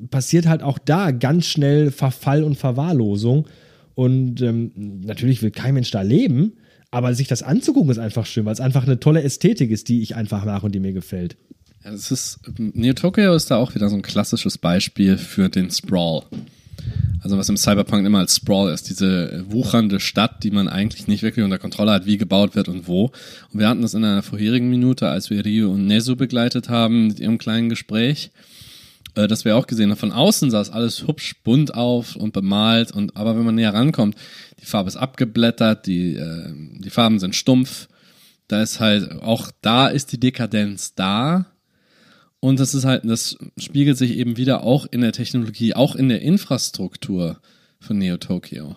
[0.09, 3.47] passiert halt auch da ganz schnell Verfall und Verwahrlosung.
[3.93, 4.71] Und ähm,
[5.05, 6.53] natürlich will kein Mensch da leben,
[6.89, 10.01] aber sich das anzugucken ist einfach schön, weil es einfach eine tolle Ästhetik ist, die
[10.01, 11.37] ich einfach mag und die mir gefällt.
[11.83, 15.69] Ja, das ist, Neo Tokyo ist da auch wieder so ein klassisches Beispiel für den
[15.71, 16.23] Sprawl.
[17.23, 21.21] Also was im Cyberpunk immer als Sprawl ist, diese wuchernde Stadt, die man eigentlich nicht
[21.21, 23.11] wirklich unter Kontrolle hat, wie gebaut wird und wo.
[23.53, 27.07] Und wir hatten das in einer vorherigen Minute, als wir Rio und Nezu begleitet haben
[27.07, 28.31] mit ihrem kleinen Gespräch,
[29.15, 32.33] äh, dass wir auch gesehen haben, von außen sah es alles hübsch bunt auf und
[32.33, 34.15] bemalt und aber wenn man näher rankommt,
[34.59, 37.87] die Farbe ist abgeblättert, die, äh, die Farben sind stumpf,
[38.47, 41.45] da ist halt, auch da ist die Dekadenz da,
[42.41, 46.09] und das ist halt, das spiegelt sich eben wieder auch in der Technologie, auch in
[46.09, 47.39] der Infrastruktur
[47.79, 48.75] von Neo Tokyo.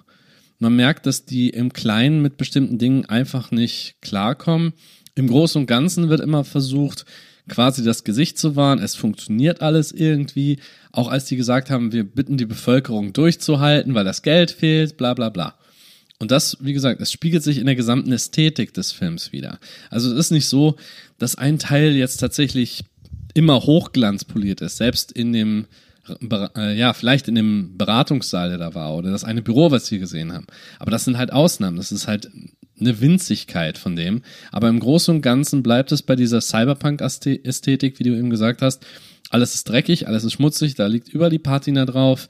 [0.59, 4.75] Man merkt, dass die im Kleinen mit bestimmten Dingen einfach nicht klarkommen.
[5.15, 7.07] Im Großen und Ganzen wird immer versucht,
[7.49, 8.79] quasi das Gesicht zu wahren.
[8.79, 10.59] Es funktioniert alles irgendwie.
[10.93, 15.15] Auch als die gesagt haben, wir bitten die Bevölkerung durchzuhalten, weil das Geld fehlt, bla
[15.15, 15.55] bla bla.
[16.19, 19.59] Und das, wie gesagt, es spiegelt sich in der gesamten Ästhetik des Films wieder.
[19.91, 20.77] Also es ist nicht so,
[21.19, 22.85] dass ein Teil jetzt tatsächlich
[23.35, 25.67] immer hochglanzpoliert ist, selbst in dem,
[26.57, 29.99] äh, ja, vielleicht in dem Beratungssaal, der da war, oder das eine Büro, was wir
[29.99, 30.47] gesehen haben.
[30.79, 32.31] Aber das sind halt Ausnahmen, das ist halt
[32.81, 34.23] eine Winzigkeit von dem.
[34.53, 38.85] Aber im Großen und Ganzen bleibt es bei dieser Cyberpunk-Ästhetik, wie du eben gesagt hast.
[39.31, 42.29] Alles ist dreckig, alles ist schmutzig, da liegt überall die Patina drauf.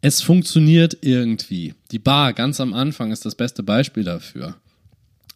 [0.00, 1.74] Es funktioniert irgendwie.
[1.90, 4.56] Die Bar ganz am Anfang ist das beste Beispiel dafür.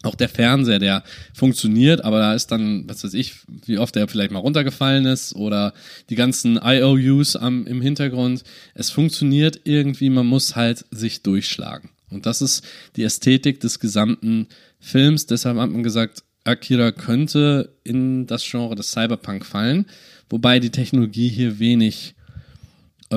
[0.03, 3.33] Auch der Fernseher, der funktioniert, aber da ist dann, was weiß ich,
[3.65, 5.73] wie oft der vielleicht mal runtergefallen ist oder
[6.09, 8.43] die ganzen IOUs am, im Hintergrund.
[8.75, 11.89] Es funktioniert irgendwie, man muss halt sich durchschlagen.
[12.09, 14.47] Und das ist die Ästhetik des gesamten
[14.79, 15.25] Films.
[15.25, 19.85] Deshalb hat man gesagt, Akira könnte in das Genre des Cyberpunk fallen,
[20.29, 22.15] wobei die Technologie hier wenig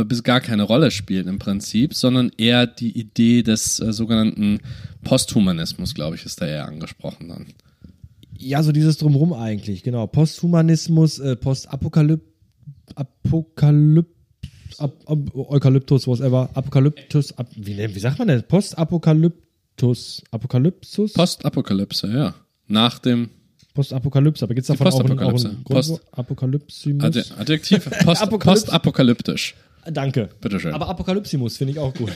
[0.05, 4.61] bis gar keine Rolle spielt im Prinzip, sondern eher die Idee des äh, sogenannten
[5.05, 7.47] Posthumanismus, glaube ich, ist da eher angesprochen dann.
[8.39, 10.07] Ja, so dieses Drumrum eigentlich, genau.
[10.07, 12.23] Posthumanismus, äh, Postapokalyp,
[12.95, 14.07] Apokalyp,
[14.79, 18.43] Ap Ap Eukalyptus, whatever, Apokalyptus, ab, wie, wie sagt man denn?
[18.43, 21.13] Postapokalyptus, Apokalypsus?
[21.13, 22.35] Postapokalypse, ja.
[22.67, 23.29] Nach dem
[23.75, 26.01] Postapokalypse, aber gibt es davon auch einen, auch einen Post?
[27.39, 29.55] Adjektiv Post, postapokalyptisch.
[29.91, 30.29] Danke.
[30.41, 30.75] Bitteschön.
[30.75, 32.13] Aber Apokalypsimus finde ich auch gut.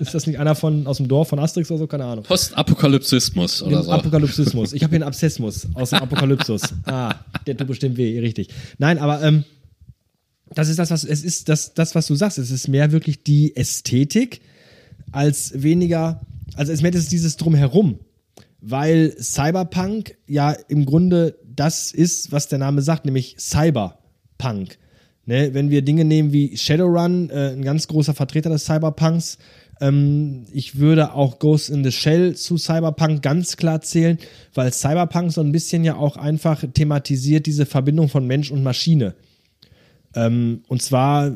[0.00, 1.86] ist das nicht einer von aus dem Dorf von Asterix oder so?
[1.86, 2.24] Keine Ahnung.
[2.24, 3.92] Postapokalypsismus oder so.
[3.92, 4.72] Apokalypsismus.
[4.72, 6.62] Ich habe hier einen Abszessmus aus dem Apokalypsus.
[6.84, 7.14] Ah,
[7.46, 8.48] der tut bestimmt weh, richtig.
[8.78, 9.44] Nein, aber ähm,
[10.54, 12.38] das ist das, was es ist, das, das, was du sagst.
[12.38, 14.40] Es ist mehr wirklich die Ästhetik
[15.10, 16.22] als weniger,
[16.56, 18.00] also es mehr ist dieses Drumherum.
[18.60, 24.78] Weil Cyberpunk ja im Grunde das ist, was der Name sagt, nämlich Cyberpunk.
[25.24, 29.38] Ne, wenn wir Dinge nehmen wie Shadowrun, äh, ein ganz großer Vertreter des Cyberpunks,
[29.80, 34.18] ähm, ich würde auch Ghost in the Shell zu Cyberpunk ganz klar zählen,
[34.54, 39.14] weil Cyberpunk so ein bisschen ja auch einfach thematisiert diese Verbindung von Mensch und Maschine.
[40.14, 41.32] Ähm, und zwar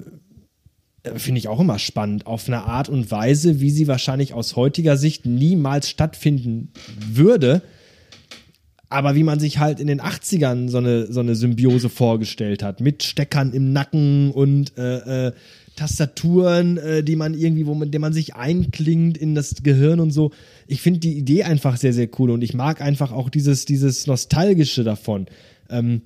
[1.02, 4.56] äh, finde ich auch immer spannend, auf eine Art und Weise, wie sie wahrscheinlich aus
[4.56, 6.72] heutiger Sicht niemals stattfinden
[7.08, 7.62] würde.
[8.88, 12.80] Aber wie man sich halt in den 80ern so eine, so eine Symbiose vorgestellt hat,
[12.80, 15.32] mit Steckern im Nacken und äh, äh,
[15.74, 20.10] Tastaturen, äh, die man irgendwie, wo man, dem man sich einklingt in das Gehirn und
[20.10, 20.30] so.
[20.66, 24.06] Ich finde die Idee einfach sehr, sehr cool und ich mag einfach auch dieses, dieses
[24.06, 25.26] Nostalgische davon.
[25.68, 26.02] Ähm,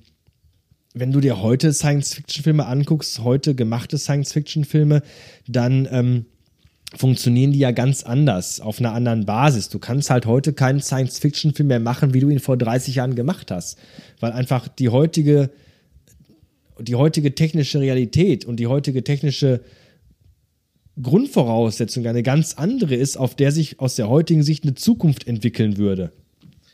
[0.93, 5.03] wenn du dir heute Science-Fiction-Filme anguckst, heute gemachte Science-Fiction-Filme,
[5.47, 6.25] dann ähm,
[6.95, 9.69] funktionieren die ja ganz anders, auf einer anderen Basis.
[9.69, 13.51] Du kannst halt heute keinen Science-Fiction-Film mehr machen, wie du ihn vor 30 Jahren gemacht
[13.51, 13.77] hast.
[14.19, 15.51] Weil einfach die heutige,
[16.79, 19.61] die heutige technische Realität und die heutige technische
[21.01, 25.77] Grundvoraussetzung eine ganz andere ist, auf der sich aus der heutigen Sicht eine Zukunft entwickeln
[25.77, 26.11] würde.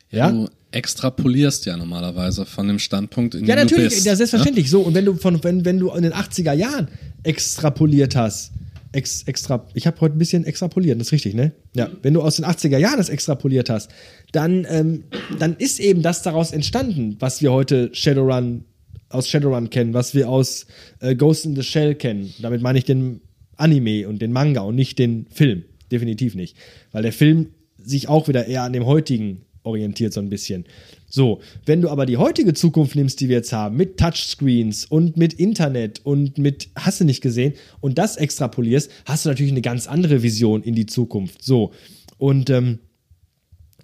[0.10, 0.32] Ja?
[0.32, 4.06] Du extrapolierst ja normalerweise von dem Standpunkt, in ja, dem natürlich, du bist.
[4.06, 4.66] Ja, selbstverständlich.
[4.66, 4.72] Ja?
[4.72, 6.88] So, und wenn du von, wenn, wenn du in den 80er Jahren
[7.24, 8.52] extrapoliert hast,
[8.98, 11.54] ex, extra, ich habe heute ein bisschen extrapoliert, das ist richtig, ne?
[11.76, 13.92] Ja, wenn du aus den 80er Jahren das extrapoliert hast,
[14.32, 15.04] dann, ähm,
[15.40, 18.66] dann ist eben das daraus entstanden, was wir heute Shadowrun
[19.10, 20.66] aus Shadowrun kennen, was wir aus
[21.00, 22.34] äh, Ghost in the Shell kennen.
[22.42, 23.22] Damit meine ich den
[23.56, 25.64] Anime und den Manga und nicht den Film.
[25.92, 26.58] Definitiv nicht.
[26.92, 30.66] Weil der Film sich auch wieder eher an dem heutigen orientiert, so ein bisschen.
[31.10, 35.16] So, wenn du aber die heutige Zukunft nimmst, die wir jetzt haben, mit Touchscreens und
[35.16, 39.62] mit Internet und mit, hast du nicht gesehen, und das extrapolierst, hast du natürlich eine
[39.62, 41.44] ganz andere Vision in die Zukunft.
[41.44, 41.72] So,
[42.18, 42.80] und ähm,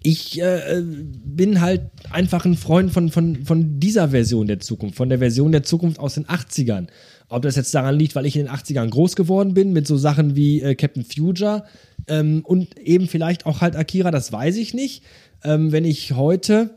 [0.03, 5.07] ich äh, bin halt einfach ein Freund von, von, von dieser Version der Zukunft, von
[5.07, 6.87] der Version der Zukunft aus den 80ern.
[7.29, 9.95] Ob das jetzt daran liegt, weil ich in den 80ern groß geworden bin, mit so
[9.95, 11.63] Sachen wie äh, Captain Future
[12.07, 15.03] ähm, und eben vielleicht auch halt Akira, das weiß ich nicht.
[15.43, 16.71] Ähm, wenn ich heute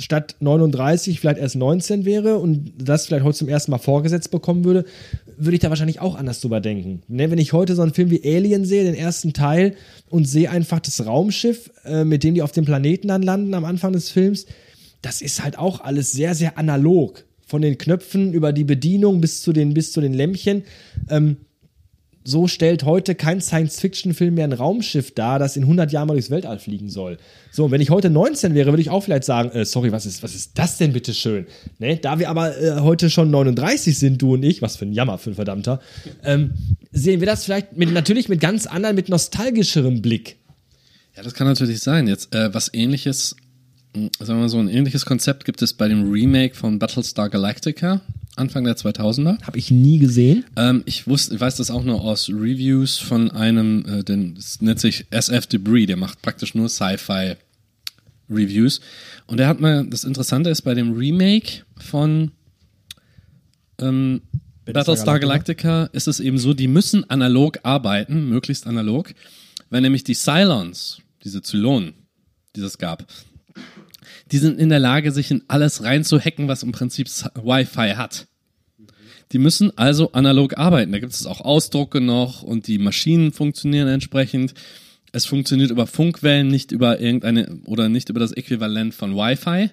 [0.00, 4.64] statt 39 vielleicht erst 19 wäre und das vielleicht heute zum ersten Mal vorgesetzt bekommen
[4.64, 4.84] würde,
[5.36, 7.02] würde ich da wahrscheinlich auch anders drüber denken.
[7.08, 9.74] Ne, wenn ich heute so einen Film wie Alien sehe, den ersten Teil,
[10.08, 13.64] und sehe einfach das Raumschiff, äh, mit dem die auf dem Planeten dann landen am
[13.64, 14.46] Anfang des Films,
[15.02, 17.24] das ist halt auch alles sehr, sehr analog.
[17.46, 20.64] Von den Knöpfen über die Bedienung bis zu den, bis zu den Lämpchen.
[21.08, 21.38] Ähm,
[22.28, 26.28] so stellt heute kein Science-Fiction-Film mehr ein Raumschiff dar, das in 100 Jahren mal durchs
[26.28, 27.16] Weltall fliegen soll.
[27.50, 30.22] So, wenn ich heute 19 wäre, würde ich auch vielleicht sagen, äh, sorry, was ist,
[30.22, 31.46] was ist das denn bitte schön?
[31.78, 31.96] Ne?
[31.96, 35.16] Da wir aber äh, heute schon 39 sind, du und ich, was für ein Jammer
[35.16, 35.80] für ein Verdammter,
[36.22, 36.52] ähm,
[36.92, 40.36] sehen wir das vielleicht mit, natürlich mit ganz anderen, mit nostalgischerem Blick.
[41.16, 42.08] Ja, das kann natürlich sein.
[42.08, 43.36] Jetzt, äh, was ähnliches,
[43.94, 48.02] sagen wir mal so, ein ähnliches Konzept gibt es bei dem Remake von Battlestar Galactica.
[48.38, 49.42] Anfang der 2000er.
[49.42, 50.44] Habe ich nie gesehen.
[50.56, 54.60] Ähm, ich wusste, ich weiß das auch nur aus Reviews von einem, äh, den, das
[54.60, 57.36] nennt sich SF Debris, der macht praktisch nur Sci-Fi
[58.30, 58.80] Reviews.
[59.26, 62.30] Und er hat mal, das Interessante ist bei dem Remake von
[63.80, 64.22] ähm,
[64.72, 69.14] Battlestar Galactica ist es eben so, die müssen analog arbeiten, möglichst analog,
[69.70, 71.94] weil nämlich die Cylons, diese Zylonen,
[72.54, 73.06] die es gab,
[74.30, 78.27] die sind in der Lage, sich in alles reinzuhacken, was im Prinzip Wi-Fi hat.
[79.32, 80.92] Die müssen also analog arbeiten.
[80.92, 84.54] Da gibt es auch Ausdrucke noch und die Maschinen funktionieren entsprechend.
[85.12, 89.70] Es funktioniert über Funkwellen, nicht über irgendeine oder nicht über das Äquivalent von Wi-Fi.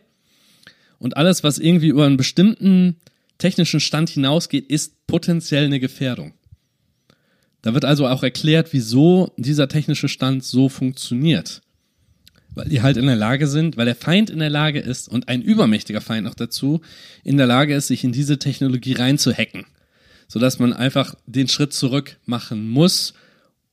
[0.97, 2.97] Und alles, was irgendwie über einen bestimmten
[3.37, 6.33] technischen Stand hinausgeht, ist potenziell eine Gefährdung.
[7.61, 11.61] Da wird also auch erklärt, wieso dieser technische Stand so funktioniert
[12.55, 15.27] weil die halt in der Lage sind, weil der Feind in der Lage ist und
[15.27, 16.81] ein übermächtiger Feind noch dazu
[17.23, 19.65] in der Lage ist, sich in diese Technologie reinzuhacken,
[20.27, 23.13] sodass man einfach den Schritt zurück machen muss,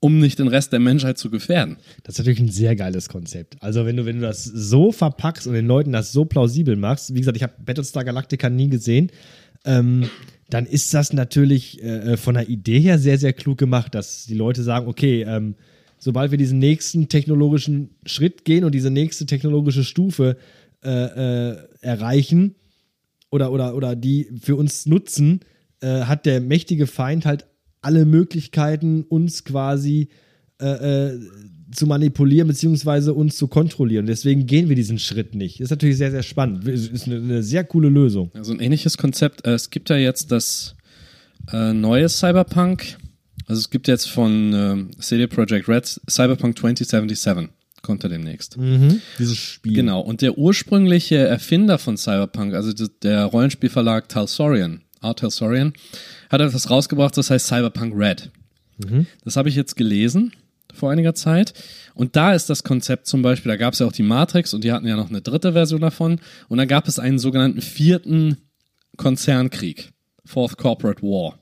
[0.01, 1.77] um nicht den Rest der Menschheit zu gefährden.
[2.03, 3.57] Das ist natürlich ein sehr geiles Konzept.
[3.63, 7.15] Also wenn du wenn du das so verpackst und den Leuten das so plausibel machst,
[7.15, 9.11] wie gesagt, ich habe Battlestar Galactica nie gesehen.
[9.65, 10.11] Ähm,
[10.51, 14.35] dann ist das natürlich äh, von der Idee her sehr, sehr klug gemacht, dass die
[14.35, 15.55] Leute sagen, okay, ähm,
[16.03, 20.37] sobald wir diesen nächsten technologischen Schritt gehen und diese nächste technologische Stufe
[20.83, 22.57] äh, äh, erreichen
[23.31, 25.41] oder, oder, oder die für uns nutzen,
[25.81, 27.47] äh, hat der mächtige Feind halt
[27.83, 30.09] alle Möglichkeiten, uns quasi
[30.61, 31.21] äh, äh,
[31.71, 34.07] zu manipulieren beziehungsweise uns zu kontrollieren.
[34.07, 35.61] Deswegen gehen wir diesen Schritt nicht.
[35.61, 36.67] Ist natürlich sehr, sehr spannend.
[36.67, 38.33] Ist eine, eine sehr coole Lösung.
[38.35, 39.47] Also ein ähnliches Konzept.
[39.47, 40.75] Äh, es gibt ja jetzt das
[41.53, 42.99] neue Cyberpunk
[43.47, 47.51] also es gibt jetzt von ähm, CD Projekt Red Cyberpunk 2077
[47.83, 48.57] kommt er demnächst.
[48.57, 49.75] Mhm, dieses Spiel.
[49.75, 50.01] Genau.
[50.01, 55.73] Und der ursprüngliche Erfinder von Cyberpunk, also der Rollenspielverlag Talsorian, Art Talsorian,
[56.31, 58.31] hat etwas rausgebracht, das heißt Cyberpunk Red.
[58.79, 59.07] Mhm.
[59.25, 60.33] Das habe ich jetzt gelesen
[60.73, 61.53] vor einiger Zeit.
[61.95, 64.65] Und da ist das Konzept zum Beispiel, da gab es ja auch die Matrix und
[64.65, 66.21] die hatten ja noch eine dritte Version davon.
[66.49, 68.39] Und da gab es einen sogenannten vierten
[68.97, 69.91] Konzernkrieg.
[70.25, 71.42] Fourth Corporate War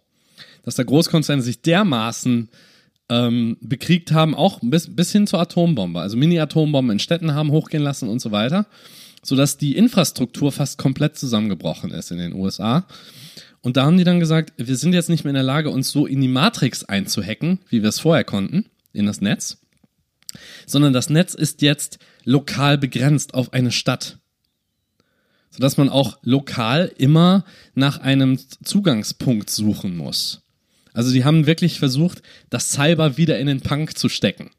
[0.64, 2.48] dass der Großkonzerne sich dermaßen
[3.08, 6.00] ähm, bekriegt haben, auch bis, bis hin zur Atombombe.
[6.00, 8.66] Also Mini-Atombomben in Städten haben hochgehen lassen und so weiter.
[9.22, 12.86] sodass die Infrastruktur fast komplett zusammengebrochen ist in den USA.
[13.60, 15.90] Und da haben die dann gesagt, wir sind jetzt nicht mehr in der Lage, uns
[15.90, 19.58] so in die Matrix einzuhacken, wie wir es vorher konnten, in das Netz,
[20.66, 24.18] sondern das Netz ist jetzt lokal begrenzt auf eine Stadt.
[25.50, 27.44] Sodass man auch lokal immer
[27.74, 30.42] nach einem Zugangspunkt suchen muss.
[30.92, 34.50] Also die haben wirklich versucht, das Cyber wieder in den Punk zu stecken.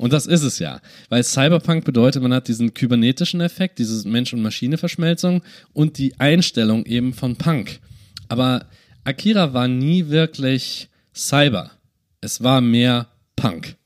[0.00, 0.80] Und das ist es ja.
[1.10, 5.42] Weil Cyberpunk bedeutet, man hat diesen kybernetischen Effekt, diese Mensch- und Maschine-Verschmelzung
[5.74, 7.80] und die Einstellung eben von Punk.
[8.28, 8.64] Aber
[9.04, 11.70] Akira war nie wirklich Cyber.
[12.22, 13.76] Es war mehr Punk.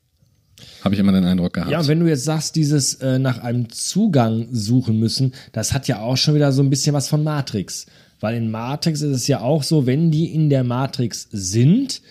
[0.85, 1.71] Habe ich immer den Eindruck gehabt.
[1.71, 5.99] Ja, wenn du jetzt sagst, dieses äh, nach einem Zugang suchen müssen, das hat ja
[5.99, 7.87] auch schon wieder so ein bisschen was von Matrix.
[8.25, 12.01] Weil in Matrix ist es ja auch so, wenn die in der Matrix sind,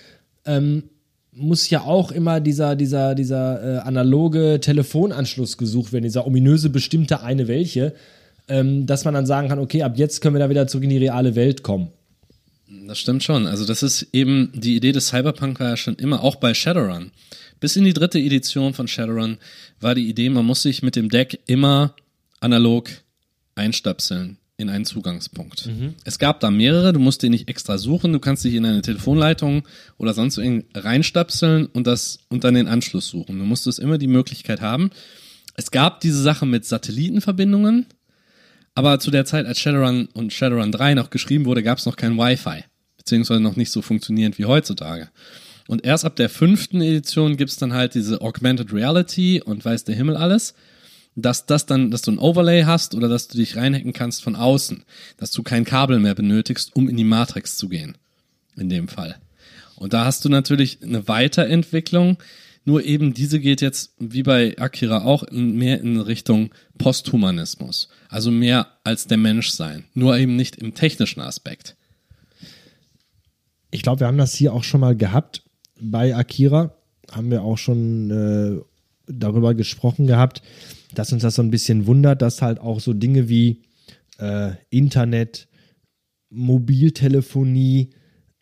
[0.47, 0.85] ähm,
[1.33, 7.23] muss ja auch immer dieser, dieser, dieser äh, analoge Telefonanschluss gesucht werden, dieser ominöse bestimmte
[7.23, 7.97] eine welche,
[8.47, 10.91] ähm, dass man dann sagen kann, okay, ab jetzt können wir da wieder zurück in
[10.91, 11.89] die reale Welt kommen.
[12.87, 13.49] Das stimmt schon.
[13.49, 17.11] Also das ist eben die Idee des Cyberpunk war ja schon immer, auch bei Shadowrun.
[17.59, 19.39] Bis in die dritte Edition von Shadowrun
[19.81, 21.97] war die Idee, man muss sich mit dem Deck immer
[22.39, 22.89] analog
[23.57, 25.67] einstöpseln in einen Zugangspunkt.
[25.67, 25.95] Mhm.
[26.05, 28.83] Es gab da mehrere, du musst den nicht extra suchen, du kannst dich in eine
[28.83, 29.67] Telefonleitung
[29.99, 33.39] oder sonst irgendwie reinstöpseln und das und dann den Anschluss suchen.
[33.39, 34.91] Du musstest immer die Möglichkeit haben.
[35.57, 37.87] Es gab diese Sache mit Satellitenverbindungen,
[38.75, 41.97] aber zu der Zeit, als Shadowrun und Shadowrun 3 noch geschrieben wurde, gab es noch
[41.97, 42.65] kein Wi-Fi,
[42.97, 45.11] beziehungsweise noch nicht so funktionierend wie heutzutage.
[45.67, 49.95] Und erst ab der fünften Edition gibt's dann halt diese Augmented Reality und weiß der
[49.95, 50.55] Himmel alles,
[51.17, 54.37] dass das dann, dass du ein Overlay hast oder dass du dich reinhacken kannst von
[54.37, 54.85] außen,
[55.17, 57.97] dass du kein Kabel mehr benötigst, um in die Matrix zu gehen.
[58.57, 59.17] In dem Fall.
[59.77, 62.19] Und da hast du natürlich eine Weiterentwicklung,
[62.65, 67.89] nur eben diese geht jetzt, wie bei Akira auch, mehr in Richtung Posthumanismus.
[68.09, 69.85] Also mehr als der Mensch sein.
[69.93, 71.77] Nur eben nicht im technischen Aspekt.
[73.71, 75.43] Ich glaube, wir haben das hier auch schon mal gehabt.
[75.79, 76.75] Bei Akira
[77.11, 78.63] haben wir auch schon äh,
[79.07, 80.43] darüber gesprochen gehabt,
[80.99, 83.63] dass uns das so ein bisschen wundert, dass halt auch so Dinge wie
[84.19, 85.49] äh, Internet,
[86.31, 87.91] Mobiltelefonie,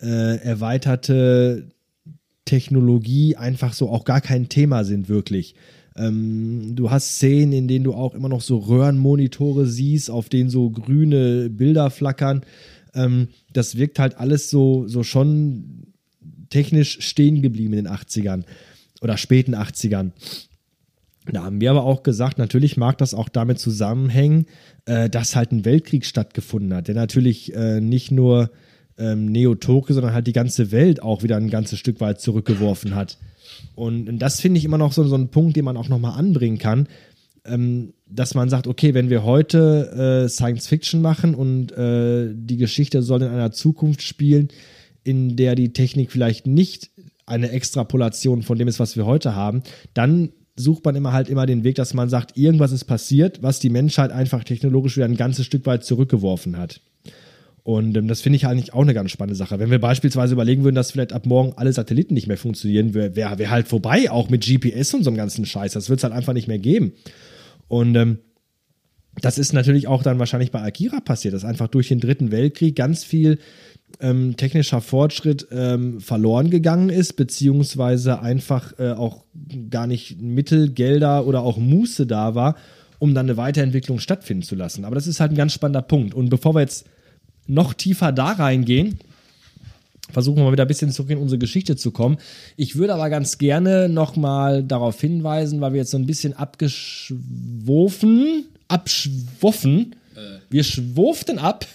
[0.01, 1.69] äh, erweiterte
[2.45, 5.55] Technologie einfach so auch gar kein Thema sind, wirklich.
[5.95, 10.49] Ähm, du hast Szenen, in denen du auch immer noch so Röhrenmonitore siehst, auf denen
[10.49, 12.41] so grüne Bilder flackern.
[12.93, 15.93] Ähm, das wirkt halt alles so, so schon
[16.49, 18.43] technisch stehen geblieben in den 80ern
[19.01, 20.11] oder späten 80ern.
[21.31, 24.45] Da haben wir aber auch gesagt, natürlich mag das auch damit zusammenhängen,
[24.85, 28.51] äh, dass halt ein Weltkrieg stattgefunden hat, der natürlich äh, nicht nur
[28.97, 33.17] ähm, Neo-Tokio, sondern halt die ganze Welt auch wieder ein ganzes Stück weit zurückgeworfen hat.
[33.75, 36.57] Und, das finde ich immer noch so, so ein Punkt, den man auch nochmal anbringen
[36.57, 36.87] kann,
[37.45, 42.57] ähm, dass man sagt, okay, wenn wir heute äh, Science Fiction machen und äh, die
[42.57, 44.49] Geschichte soll in einer Zukunft spielen,
[45.03, 46.91] in der die Technik vielleicht nicht
[47.25, 51.45] eine Extrapolation von dem ist, was wir heute haben, dann sucht man immer halt immer
[51.45, 55.17] den Weg, dass man sagt, irgendwas ist passiert, was die Menschheit einfach technologisch wieder ein
[55.17, 56.81] ganzes Stück weit zurückgeworfen hat.
[57.63, 59.57] Und ähm, das finde ich eigentlich auch eine ganz spannende Sache.
[59.57, 63.15] Wenn wir beispielsweise überlegen würden, dass vielleicht ab morgen alle Satelliten nicht mehr funktionieren, wäre
[63.15, 65.71] wär, halt vorbei, auch mit GPS und so einem ganzen Scheiß.
[65.71, 66.91] Das wird es halt einfach nicht mehr geben.
[67.69, 68.19] Und ähm,
[69.21, 72.75] das ist natürlich auch dann wahrscheinlich bei Akira passiert, dass einfach durch den Dritten Weltkrieg
[72.75, 73.39] ganz viel
[73.99, 79.23] ähm, technischer Fortschritt ähm, verloren gegangen ist, beziehungsweise einfach äh, auch
[79.69, 82.55] gar nicht Mittel, Gelder oder auch Muße da war,
[82.99, 84.85] um dann eine Weiterentwicklung stattfinden zu lassen.
[84.85, 86.13] Aber das ist halt ein ganz spannender Punkt.
[86.13, 86.85] Und bevor wir jetzt
[87.47, 88.99] noch tiefer da reingehen,
[90.11, 92.17] versuchen wir mal wieder ein bisschen zurück in unsere Geschichte zu kommen.
[92.55, 98.45] Ich würde aber ganz gerne nochmal darauf hinweisen, weil wir jetzt so ein bisschen abgeschwofen,
[98.67, 100.39] abschwoffen, äh.
[100.49, 101.65] wir schwurften ab,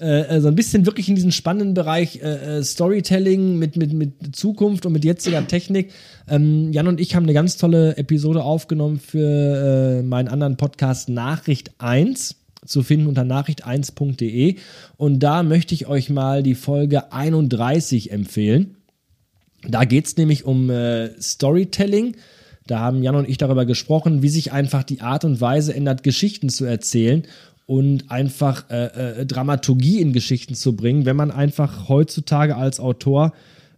[0.00, 3.92] äh, äh, so ein bisschen wirklich in diesen spannenden Bereich äh, äh, Storytelling mit, mit,
[3.92, 5.92] mit Zukunft und mit jetziger Technik.
[6.28, 11.08] Ähm, Jan und ich haben eine ganz tolle Episode aufgenommen für äh, meinen anderen Podcast
[11.08, 14.56] Nachricht 1 zu finden unter nachricht1.de.
[14.96, 18.76] Und da möchte ich euch mal die Folge 31 empfehlen.
[19.66, 22.16] Da geht es nämlich um äh, Storytelling.
[22.66, 26.02] Da haben Jan und ich darüber gesprochen, wie sich einfach die Art und Weise ändert,
[26.02, 27.24] Geschichten zu erzählen
[27.66, 33.32] und einfach äh, äh, Dramaturgie in Geschichten zu bringen, wenn man einfach heutzutage als Autor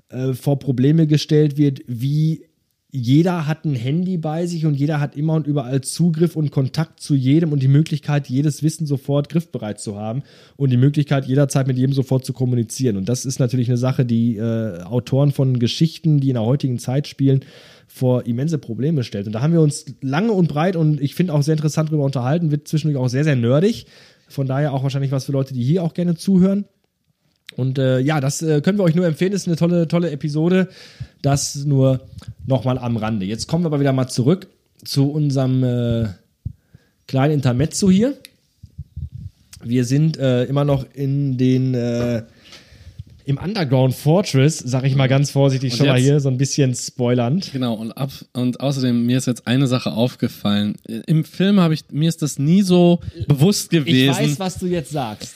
[0.09, 2.47] äh, vor Probleme gestellt wird, wie
[2.93, 7.01] jeder hat ein Handy bei sich und jeder hat immer und überall Zugriff und Kontakt
[7.01, 10.22] zu jedem und die Möglichkeit, jedes Wissen sofort griffbereit zu haben
[10.57, 12.97] und die Möglichkeit, jederzeit mit jedem sofort zu kommunizieren.
[12.97, 16.78] Und das ist natürlich eine Sache, die äh, Autoren von Geschichten, die in der heutigen
[16.78, 17.41] Zeit spielen,
[17.89, 19.26] vor immense Probleme stellt.
[19.26, 22.05] Und da haben wir uns lange und breit und ich finde auch sehr interessant darüber
[22.05, 23.87] unterhalten, wird zwischendurch auch sehr, sehr nerdig.
[24.28, 26.64] Von daher auch wahrscheinlich was für Leute, die hier auch gerne zuhören.
[27.55, 29.32] Und äh, ja, das äh, können wir euch nur empfehlen.
[29.32, 30.68] Das ist eine tolle, tolle Episode.
[31.22, 32.01] Das nur
[32.47, 33.24] nochmal am Rande.
[33.24, 34.49] Jetzt kommen wir aber wieder mal zurück
[34.84, 36.09] zu unserem äh,
[37.07, 38.14] kleinen Intermezzo hier.
[39.62, 42.22] Wir sind äh, immer noch in den äh,
[43.24, 46.36] im Underground Fortress, sag ich mal ganz vorsichtig Und schon mal jetzt- hier, so ein
[46.38, 47.51] bisschen spoilernd.
[47.53, 50.76] Genau, und ab und außerdem, mir ist jetzt eine Sache aufgefallen.
[51.07, 54.14] Im Film habe ich, mir ist das nie so bewusst Ich gewesen.
[54.14, 55.34] weiß, was du jetzt sagst.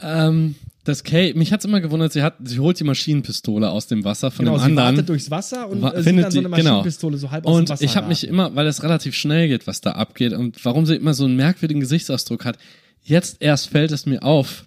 [0.00, 0.54] ähm,
[0.88, 4.30] das Kay, mich hat's immer gewundert, sie hat, sie holt die Maschinenpistole aus dem Wasser
[4.30, 4.88] von Genau, dem sie anderen.
[4.96, 6.62] wartet durchs Wasser und Wa- äh, sieht findet dann so eine genau.
[6.62, 7.84] Maschinenpistole so halb aus dem Und Wasser.
[7.84, 10.96] ich habe mich immer, weil es relativ schnell geht, was da abgeht und warum sie
[10.96, 12.58] immer so einen merkwürdigen Gesichtsausdruck hat.
[13.04, 14.64] Jetzt erst fällt es mir auf,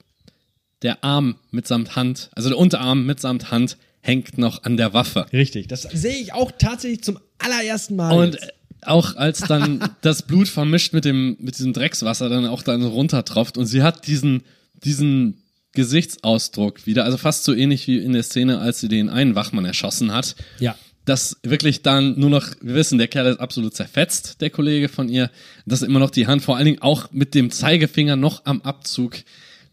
[0.82, 5.26] der Arm mitsamt Hand, also der Unterarm mitsamt Hand hängt noch an der Waffe.
[5.32, 8.12] Richtig, das sehe ich auch tatsächlich zum allerersten Mal.
[8.18, 8.54] Und jetzt.
[8.82, 13.58] auch als dann das Blut vermischt mit dem, mit diesem Dreckswasser dann auch dann runtertropft
[13.60, 14.42] und sie hat diesen,
[14.84, 15.41] diesen
[15.74, 19.66] Gesichtsausdruck wieder, also fast so ähnlich wie in der Szene, als sie den einen Wachmann
[19.66, 20.36] erschossen hat.
[20.60, 20.76] Ja.
[21.06, 25.10] Dass wirklich dann nur noch, wir wissen, der Kerl ist absolut zerfetzt, der Kollege von
[25.10, 25.32] ihr,
[25.66, 29.18] dass immer noch die Hand vor allen Dingen auch mit dem Zeigefinger noch am Abzug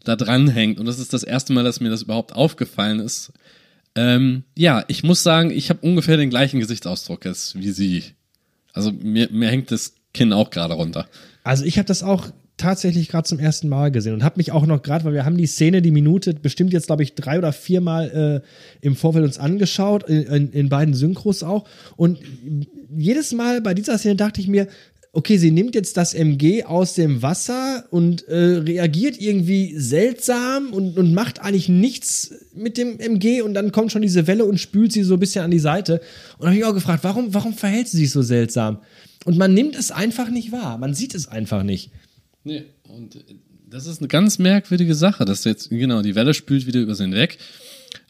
[0.03, 0.79] da dran hängt.
[0.79, 3.31] Und das ist das erste Mal, dass mir das überhaupt aufgefallen ist.
[3.95, 8.03] Ähm, ja, ich muss sagen, ich habe ungefähr den gleichen Gesichtsausdruck jetzt wie sie.
[8.73, 11.07] Also mir, mir hängt das Kinn auch gerade runter.
[11.43, 14.65] Also ich habe das auch tatsächlich gerade zum ersten Mal gesehen und habe mich auch
[14.65, 17.51] noch gerade, weil wir haben die Szene, die Minute bestimmt jetzt, glaube ich, drei oder
[17.51, 21.67] viermal äh, im Vorfeld uns angeschaut, in, in, beiden Synchros auch.
[21.95, 22.19] Und
[22.95, 24.67] jedes Mal bei dieser Szene dachte ich mir,
[25.11, 30.97] okay, sie nimmt jetzt das MG aus dem Wasser und äh, reagiert irgendwie seltsam und,
[30.97, 34.91] und macht eigentlich nichts mit dem MG und dann kommt schon diese Welle und spült
[34.91, 36.01] sie so ein bisschen an die Seite.
[36.37, 38.79] Und habe ich auch gefragt, warum, warum verhält sie sich so seltsam?
[39.25, 40.77] Und man nimmt es einfach nicht wahr.
[40.77, 41.91] Man sieht es einfach nicht.
[42.43, 43.19] Nee, und äh,
[43.69, 47.03] das ist eine ganz merkwürdige Sache, dass jetzt, genau, die Welle spült wieder über sie
[47.03, 47.37] hinweg.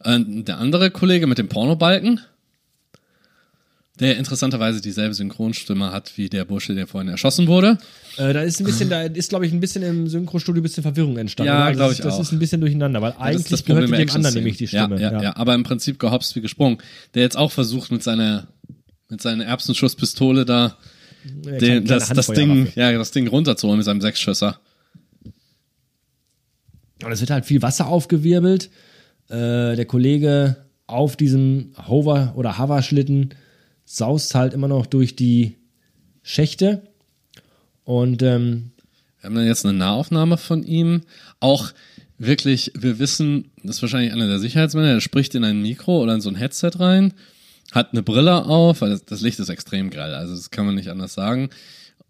[0.06, 2.22] Der andere Kollege mit dem Pornobalken,
[4.00, 7.78] der interessanterweise dieselbe Synchronstimme hat wie der Bursche, der vorhin erschossen wurde.
[8.16, 10.84] Äh, da ist ein bisschen, da ist, glaube ich, ein bisschen im Synchrostudio ein bisschen
[10.84, 11.52] Verwirrung entstanden.
[11.52, 11.76] Ja, oder?
[11.76, 12.22] glaub das, ich Das auch.
[12.22, 15.00] ist ein bisschen durcheinander, weil Das eigentlich das gehört dem anderen nämlich die Stimme.
[15.02, 16.78] Ja, ja, ja, aber im Prinzip gehopst wie gesprungen.
[17.14, 18.48] Der jetzt auch versucht mit seiner,
[19.10, 20.78] mit seiner Erbsenschusspistole da Ja,
[21.24, 24.60] den, kleine- das, das Ding, ja, das Ding runterzuholen mit seinem Sechsschüsser.
[27.04, 28.70] Und es wird halt viel Wasser aufgewirbelt.
[29.30, 30.58] Äh, der Kollege
[30.88, 33.30] auf diesem Hover- oder Hover-Schlitten
[33.86, 35.56] saust halt immer noch durch die
[36.24, 36.82] Schächte.
[37.84, 38.72] Und ähm,
[39.22, 41.02] Wir haben dann jetzt eine Nahaufnahme von ihm.
[41.40, 41.72] Auch
[42.18, 46.16] wirklich, wir wissen, das ist wahrscheinlich einer der Sicherheitsmänner, der spricht in ein Mikro oder
[46.16, 47.14] in so ein Headset rein,
[47.72, 50.76] hat eine Brille auf, weil das, das Licht ist extrem grell, also das kann man
[50.76, 51.50] nicht anders sagen.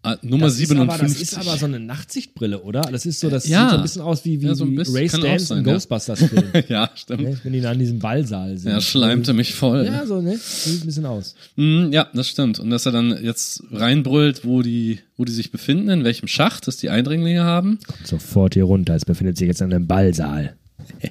[0.02, 1.18] Äh, Nummer das, ist aber, 57.
[1.18, 2.80] das ist aber so eine Nachtsichtbrille, oder?
[2.80, 3.64] Das ist so, das Ja.
[3.64, 5.72] sieht so ein bisschen aus wie, wie, Ja, so bisschen, Ray Stans sein, im ja.
[5.74, 6.52] Ghostbusters-Film.
[6.68, 7.20] ja, stimmt.
[7.20, 7.38] ne?
[7.42, 8.72] Wenn die da in diesem Ballsaal sind.
[8.72, 9.84] Er schleimte mich voll.
[9.84, 10.38] Ja, so, ne?
[10.38, 11.34] So sieht ein bisschen aus.
[11.56, 12.58] Mm, ja, das stimmt.
[12.58, 16.66] Und dass er dann jetzt reinbrüllt, wo die, wo die sich befinden, in welchem Schacht
[16.66, 17.78] das die Eindringlinge haben.
[18.04, 18.94] Sofort hier runter.
[18.94, 20.56] Es befindet sich jetzt in einem Ballsaal.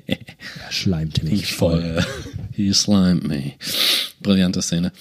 [0.08, 2.04] Er schleimte mich voll.
[2.54, 3.54] He slimed me.
[4.22, 4.92] Brillante Szene.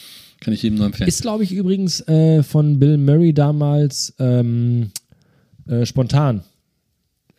[0.41, 1.09] Kann ich jedem nur empfehlen.
[1.09, 4.93] Ist, glaube ich, übrigens äh, von Bill Murray damals ähm,
[5.67, 6.45] äh, spontan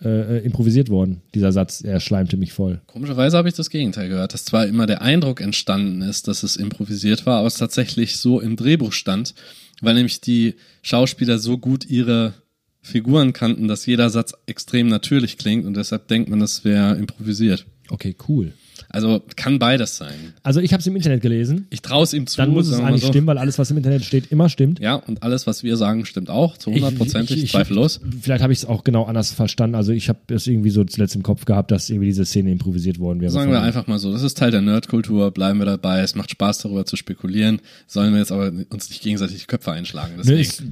[0.02, 1.82] äh, äh, improvisiert worden, dieser Satz.
[1.82, 2.80] Er schleimte mich voll.
[2.88, 6.56] Komischerweise habe ich das Gegenteil gehört, dass zwar immer der Eindruck entstanden ist, dass es
[6.56, 9.34] improvisiert war, aber es tatsächlich so im Drehbuch stand,
[9.82, 12.34] weil nämlich die Schauspieler so gut ihre
[12.82, 17.66] Figuren kannten, dass jeder Satz extrem natürlich klingt und deshalb denkt man, das wäre improvisiert.
[17.90, 18.54] Okay, cool.
[18.88, 20.34] Also kann beides sein.
[20.42, 21.68] Also ich habe es im Internet gelesen.
[21.70, 22.38] Ich traue es ihm zu.
[22.38, 23.08] Dann muss es eigentlich so.
[23.08, 24.80] stimmen, weil alles, was im Internet steht, immer stimmt.
[24.80, 28.00] Ja, und alles, was wir sagen, stimmt auch, zu hundertprozentig, zweifellos.
[28.22, 29.76] Vielleicht habe ich es auch genau anders verstanden.
[29.76, 33.00] Also ich habe es irgendwie so zuletzt im Kopf gehabt, dass irgendwie diese Szene improvisiert
[33.00, 33.32] worden wäre.
[33.32, 36.32] Sagen wir einfach mal so, das ist Teil der Nerdkultur, bleiben wir dabei, es macht
[36.32, 40.14] Spaß darüber zu spekulieren, sollen wir jetzt aber uns nicht gegenseitig die Köpfe einschlagen.
[40.18, 40.40] Deswegen.
[40.40, 40.64] ist,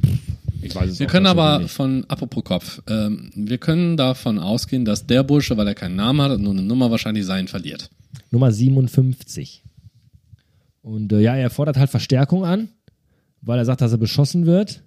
[0.62, 1.72] ich weiß es wir können aber nicht.
[1.72, 6.22] von, apropos Kopf, ähm, wir können davon ausgehen, dass der Bursche, weil er keinen Namen
[6.22, 7.90] hat und nur eine Nummer wahrscheinlich seinen verliert.
[8.32, 9.64] Nummer 57.
[10.82, 12.70] Und äh, ja, er fordert halt Verstärkung an,
[13.42, 14.82] weil er sagt, dass er beschossen wird.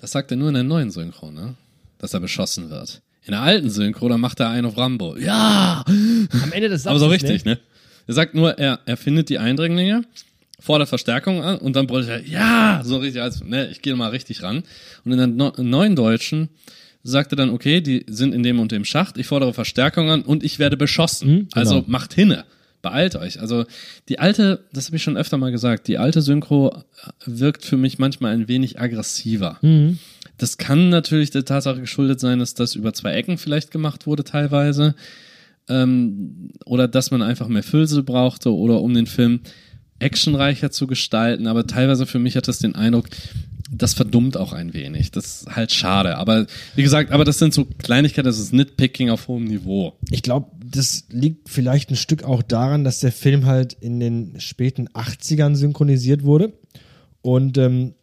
[0.00, 1.54] Das sagt er nur in der neuen Synchro, ne?
[1.98, 3.00] Dass er beschossen wird.
[3.24, 5.16] In der alten Synchro, da macht er einen auf Rambo.
[5.16, 5.84] Ja!
[5.86, 6.86] Am Ende des Satzes.
[6.86, 7.58] Aber so richtig, ne?
[8.06, 10.02] Er sagt nur, er, er findet die Eindringlinge,
[10.58, 14.10] fordert Verstärkung an und dann brüllt er, ja, so richtig, als, ne, ich gehe mal
[14.10, 14.62] richtig ran.
[15.04, 16.48] Und in der no neuen Deutschen
[17.02, 20.22] sagt er dann, okay, die sind in dem und dem Schacht, ich fordere Verstärkung an
[20.22, 21.28] und ich werde beschossen.
[21.28, 21.48] Mhm, genau.
[21.54, 22.44] Also macht hinne.
[22.82, 23.40] Beeilt euch.
[23.40, 23.64] Also
[24.08, 26.84] die alte, das habe ich schon öfter mal gesagt, die alte Synchro
[27.24, 29.58] wirkt für mich manchmal ein wenig aggressiver.
[29.62, 29.98] Mhm.
[30.38, 34.24] Das kann natürlich der Tatsache geschuldet sein, dass das über zwei Ecken vielleicht gemacht wurde
[34.24, 34.94] teilweise.
[35.68, 39.40] Ähm, oder dass man einfach mehr Füllsel brauchte oder um den Film
[39.98, 41.46] actionreicher zu gestalten.
[41.46, 43.08] Aber teilweise für mich hat das den Eindruck,
[43.70, 45.10] das verdummt auch ein wenig.
[45.10, 46.16] Das ist halt schade.
[46.16, 49.98] Aber wie gesagt, aber das sind so Kleinigkeiten, das ist Nitpicking auf hohem Niveau.
[50.10, 54.38] Ich glaube, das liegt vielleicht ein Stück auch daran, dass der Film halt in den
[54.40, 56.52] späten 80ern synchronisiert wurde
[57.22, 57.94] und ähm,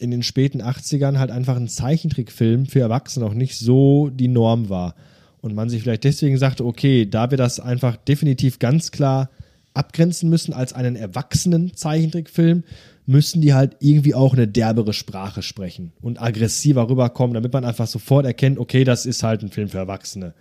[0.00, 4.68] in den späten 80ern halt einfach ein Zeichentrickfilm für Erwachsene auch nicht so die Norm
[4.68, 4.94] war.
[5.40, 9.30] Und man sich vielleicht deswegen sagte, okay, da wir das einfach definitiv ganz klar
[9.74, 12.64] abgrenzen müssen als einen erwachsenen Zeichentrickfilm,
[13.06, 17.86] müssen die halt irgendwie auch eine derbere Sprache sprechen und aggressiver rüberkommen, damit man einfach
[17.86, 20.34] sofort erkennt, okay, das ist halt ein Film für Erwachsene.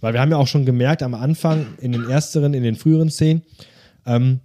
[0.00, 3.08] Weil wir haben ja auch schon gemerkt am Anfang, in den ersteren, in den früheren
[3.08, 3.42] Szenen,
[4.04, 4.40] ähm,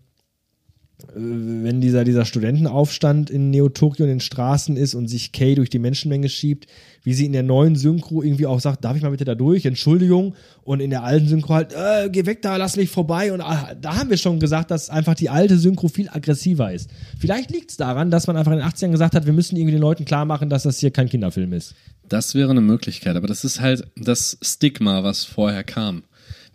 [1.13, 5.77] wenn dieser, dieser Studentenaufstand in Neo-Tokio in den Straßen ist und sich Kay durch die
[5.77, 6.65] Menschenmenge schiebt,
[7.03, 9.65] wie sie in der neuen Synchro irgendwie auch sagt, darf ich mal bitte da durch,
[9.65, 10.33] Entschuldigung,
[10.63, 13.75] und in der alten Synchro halt, äh, geh weg da, lass mich vorbei, und ah,
[13.79, 16.89] da haben wir schon gesagt, dass einfach die alte Synchro viel aggressiver ist.
[17.19, 19.73] Vielleicht liegt es daran, dass man einfach in den 80ern gesagt hat, wir müssen irgendwie
[19.73, 21.75] den Leuten klar machen, dass das hier kein Kinderfilm ist.
[22.09, 26.03] Das wäre eine Möglichkeit, aber das ist halt das Stigma, was vorher kam.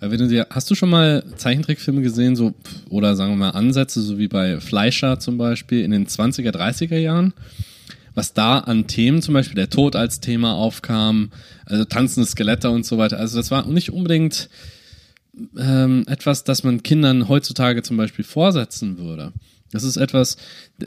[0.03, 2.55] Weil wenn du dir, hast du schon mal Zeichentrickfilme gesehen, so,
[2.91, 6.99] oder sagen wir mal Ansätze, so wie bei Fleischer zum Beispiel in den 20er, 30er
[6.99, 7.35] Jahren?
[8.13, 11.31] Was da an Themen, zum Beispiel der Tod als Thema aufkam,
[11.67, 13.21] also tanzende Skelette und so weiter.
[13.21, 14.51] Also das war nicht unbedingt
[15.57, 19.33] ähm, etwas, das man Kindern heutzutage zum Beispiel vorsetzen würde.
[19.73, 20.37] Das ist etwas,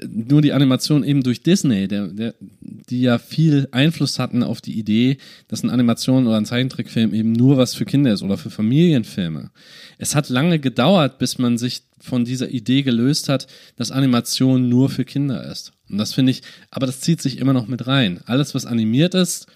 [0.08, 4.78] nur die Animation eben durch Disney, der, der, die ja viel Einfluss hatten auf die
[4.78, 5.18] Idee,
[5.48, 9.50] dass eine Animation oder ein Zeichentrickfilm eben nur was für Kinder ist oder für Familienfilme.
[9.98, 14.90] Es hat lange gedauert, bis man sich von dieser Idee gelöst hat, dass Animation nur
[14.90, 15.74] für Kinder ist.
[15.90, 18.20] Und das finde ich, aber das zieht sich immer noch mit rein.
[18.28, 19.48] Alles, was animiert ist,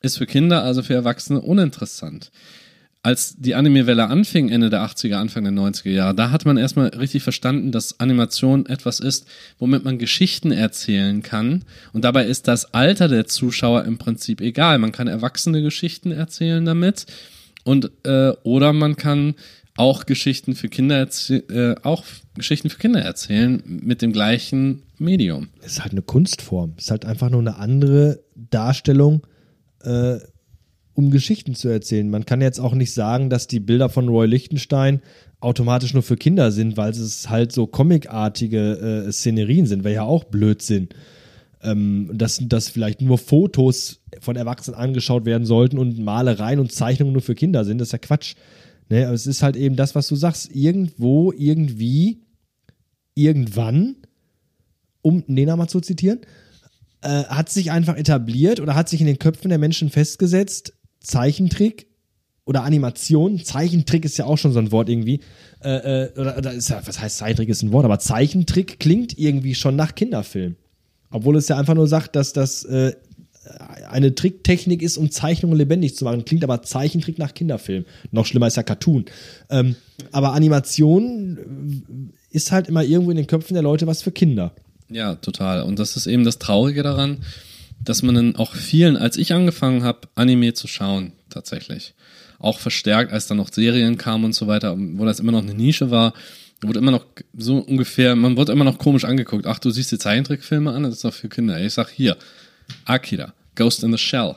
[0.00, 2.32] ist für Kinder, also für Erwachsene uninteressant
[3.02, 6.88] als die Anime-Welle anfing, Ende der 80er, Anfang der 90er Jahre, da hat man erstmal
[6.88, 9.26] richtig verstanden, dass Animation etwas ist,
[9.58, 11.64] womit man Geschichten erzählen kann.
[11.92, 14.78] Und dabei ist das Alter der Zuschauer im Prinzip egal.
[14.78, 17.06] Man kann erwachsene Geschichten erzählen damit.
[17.64, 19.34] Und, äh, oder man kann
[19.76, 25.48] auch Geschichten für Kinder äh, auch Geschichten für Kinder erzählen mit dem gleichen Medium.
[25.60, 26.74] Es ist halt eine Kunstform.
[26.76, 29.26] Es ist halt einfach nur eine andere Darstellung
[29.82, 30.18] äh,
[30.94, 32.10] um Geschichten zu erzählen.
[32.10, 35.00] Man kann jetzt auch nicht sagen, dass die Bilder von Roy Lichtenstein
[35.40, 40.02] automatisch nur für Kinder sind, weil es halt so comicartige äh, Szenerien sind, wäre ja
[40.02, 40.88] auch Blödsinn.
[41.62, 47.12] Ähm, dass, dass vielleicht nur Fotos von Erwachsenen angeschaut werden sollten und Malereien und Zeichnungen
[47.12, 48.34] nur für Kinder sind, das ist ja Quatsch.
[48.88, 49.06] Ne?
[49.06, 52.22] Aber es ist halt eben das, was du sagst, irgendwo, irgendwie,
[53.14, 53.96] irgendwann,
[55.02, 56.20] um Nena mal zu zitieren,
[57.02, 61.86] äh, hat sich einfach etabliert oder hat sich in den Köpfen der Menschen festgesetzt, Zeichentrick
[62.44, 65.20] oder Animation, Zeichentrick ist ja auch schon so ein Wort irgendwie,
[65.62, 69.18] äh, äh, oder, oder ist ja, was heißt Zeichentrick ist ein Wort, aber Zeichentrick klingt
[69.18, 70.56] irgendwie schon nach Kinderfilm.
[71.10, 72.94] Obwohl es ja einfach nur sagt, dass das äh,
[73.88, 76.24] eine Tricktechnik ist, um Zeichnungen lebendig zu machen.
[76.24, 77.84] Klingt aber Zeichentrick nach Kinderfilm.
[78.10, 79.04] Noch schlimmer ist ja Cartoon.
[79.50, 79.76] Ähm,
[80.12, 84.52] aber Animation ist halt immer irgendwo in den Köpfen der Leute was für Kinder.
[84.88, 85.62] Ja, total.
[85.62, 87.18] Und das ist eben das Traurige daran,
[87.84, 91.94] dass man dann auch vielen, als ich angefangen habe, Anime zu schauen, tatsächlich,
[92.38, 95.54] auch verstärkt, als dann noch Serien kamen und so weiter, wo das immer noch eine
[95.54, 96.12] Nische war,
[96.60, 97.06] wurde immer noch
[97.36, 99.46] so ungefähr, man wurde immer noch komisch angeguckt.
[99.46, 101.60] Ach, du siehst die Zeichentrickfilme an, das ist doch für Kinder.
[101.60, 102.16] Ich sag hier,
[102.84, 104.36] Akira, Ghost in the Shell.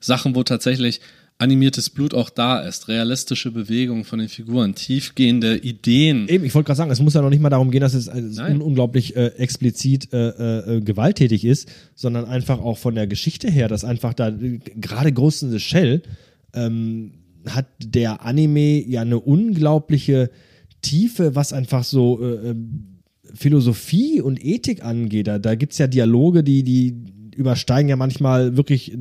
[0.00, 1.00] Sachen, wo tatsächlich
[1.38, 6.28] animiertes Blut auch da ist, realistische Bewegungen von den Figuren, tiefgehende Ideen.
[6.28, 8.08] Eben, ich wollte gerade sagen, es muss ja noch nicht mal darum gehen, dass es
[8.08, 13.68] un unglaublich äh, explizit äh, äh, gewalttätig ist, sondern einfach auch von der Geschichte her,
[13.68, 16.02] dass einfach da gerade Ghost in the Shell
[16.54, 17.12] ähm,
[17.46, 20.30] hat der Anime ja eine unglaubliche
[20.80, 22.54] Tiefe, was einfach so äh,
[23.34, 25.26] Philosophie und Ethik angeht.
[25.26, 26.94] Da, da gibt es ja Dialoge, die, die
[27.36, 28.96] übersteigen ja manchmal wirklich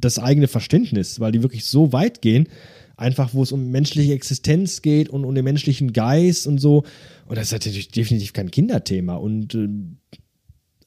[0.00, 2.48] das eigene Verständnis, weil die wirklich so weit gehen,
[2.96, 6.84] einfach wo es um menschliche Existenz geht und um den menschlichen Geist und so.
[7.26, 9.14] Und das ist natürlich definitiv kein Kinderthema.
[9.14, 9.68] Und äh,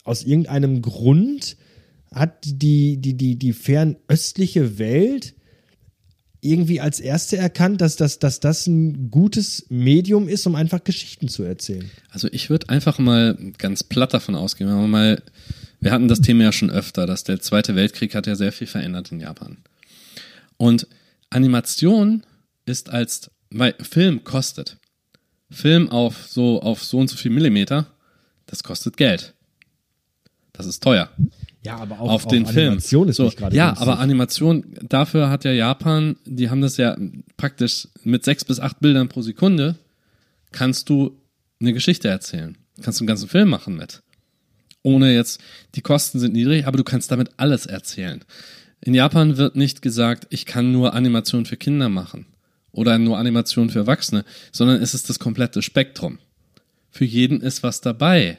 [0.04, 1.58] aus irgendeinem Grund
[2.14, 5.34] hat die, die, die, die fernöstliche Welt
[6.44, 11.28] irgendwie als Erste erkannt, dass, dass, dass das ein gutes Medium ist, um einfach Geschichten
[11.28, 11.90] zu erzählen.
[12.10, 15.24] Also ich würde einfach mal ganz platt davon ausgehen, wenn wir mal,
[15.80, 18.68] wir hatten das Thema ja schon öfter, dass der Zweite Weltkrieg hat ja sehr viel
[18.68, 19.58] verändert in Japan.
[20.58, 20.88] Und
[21.30, 22.24] Animation
[22.66, 24.78] ist als, weil Film kostet.
[25.50, 27.88] Film auf so, auf so und so viel Millimeter,
[28.46, 29.34] das kostet Geld.
[30.52, 31.10] Das ist teuer.
[31.64, 32.68] Ja, aber auch auf den Film.
[32.74, 33.88] Animation ist so, nicht gerade Ja, günstig.
[33.88, 36.98] aber Animation, dafür hat ja Japan, die haben das ja
[37.38, 39.78] praktisch mit sechs bis acht Bildern pro Sekunde,
[40.52, 41.18] kannst du
[41.62, 42.58] eine Geschichte erzählen.
[42.82, 44.02] Kannst du einen ganzen Film machen mit.
[44.82, 45.40] Ohne jetzt,
[45.76, 48.24] die Kosten sind niedrig, aber du kannst damit alles erzählen.
[48.82, 52.26] In Japan wird nicht gesagt, ich kann nur Animation für Kinder machen
[52.74, 56.20] oder nur Animation für Erwachsene, sondern es ist das komplette Spektrum.
[56.92, 58.38] Für jeden ist was dabei.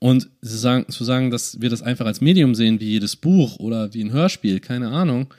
[0.00, 3.58] Und zu sagen, zu sagen, dass wir das einfach als Medium sehen, wie jedes Buch
[3.58, 5.32] oder wie ein Hörspiel, keine Ahnung,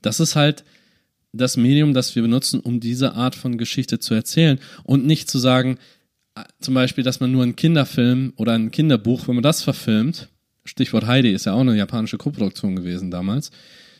[0.00, 0.64] das ist halt
[1.32, 5.38] das Medium, das wir benutzen, um diese Art von Geschichte zu erzählen und nicht zu
[5.38, 5.78] sagen,
[6.34, 10.28] äh, zum Beispiel, dass man nur einen Kinderfilm oder ein Kinderbuch, wenn man das verfilmt,
[10.64, 13.50] Stichwort Heidi ist ja auch eine japanische Koproduktion gewesen damals,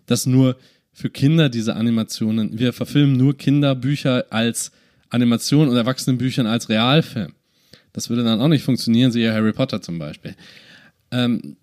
[0.06, 0.56] dass nur
[0.92, 4.72] für Kinder diese Animationen, wir verfilmen nur Kinderbücher als
[5.10, 7.32] Animation und Erwachsenenbüchern als Realfilm.
[7.96, 10.36] Das würde dann auch nicht funktionieren, siehe Harry Potter zum Beispiel.
[11.10, 11.56] Ähm,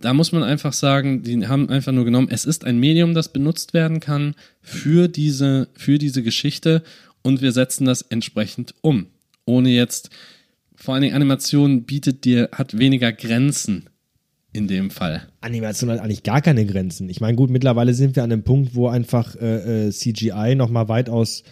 [0.00, 3.32] da muss man einfach sagen, die haben einfach nur genommen, es ist ein Medium, das
[3.32, 6.84] benutzt werden kann für diese, für diese Geschichte
[7.22, 9.08] und wir setzen das entsprechend um.
[9.46, 10.10] Ohne jetzt,
[10.76, 13.90] vor allen Dingen Animation bietet dir, hat weniger Grenzen
[14.52, 15.28] in dem Fall.
[15.40, 17.08] Animation hat eigentlich gar keine Grenzen.
[17.08, 20.88] Ich meine, gut, mittlerweile sind wir an einem Punkt, wo einfach äh, äh, CGI nochmal
[20.88, 21.44] weitaus äh,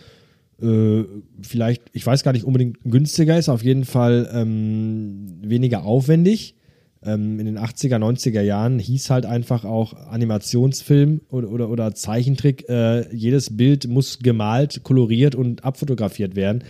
[0.61, 6.56] vielleicht, ich weiß gar nicht unbedingt günstiger ist, auf jeden Fall ähm, weniger aufwendig.
[7.00, 12.68] Ähm, in den 80er, 90er Jahren hieß halt einfach auch Animationsfilm oder, oder, oder Zeichentrick,
[12.68, 16.64] äh, jedes Bild muss gemalt, koloriert und abfotografiert werden.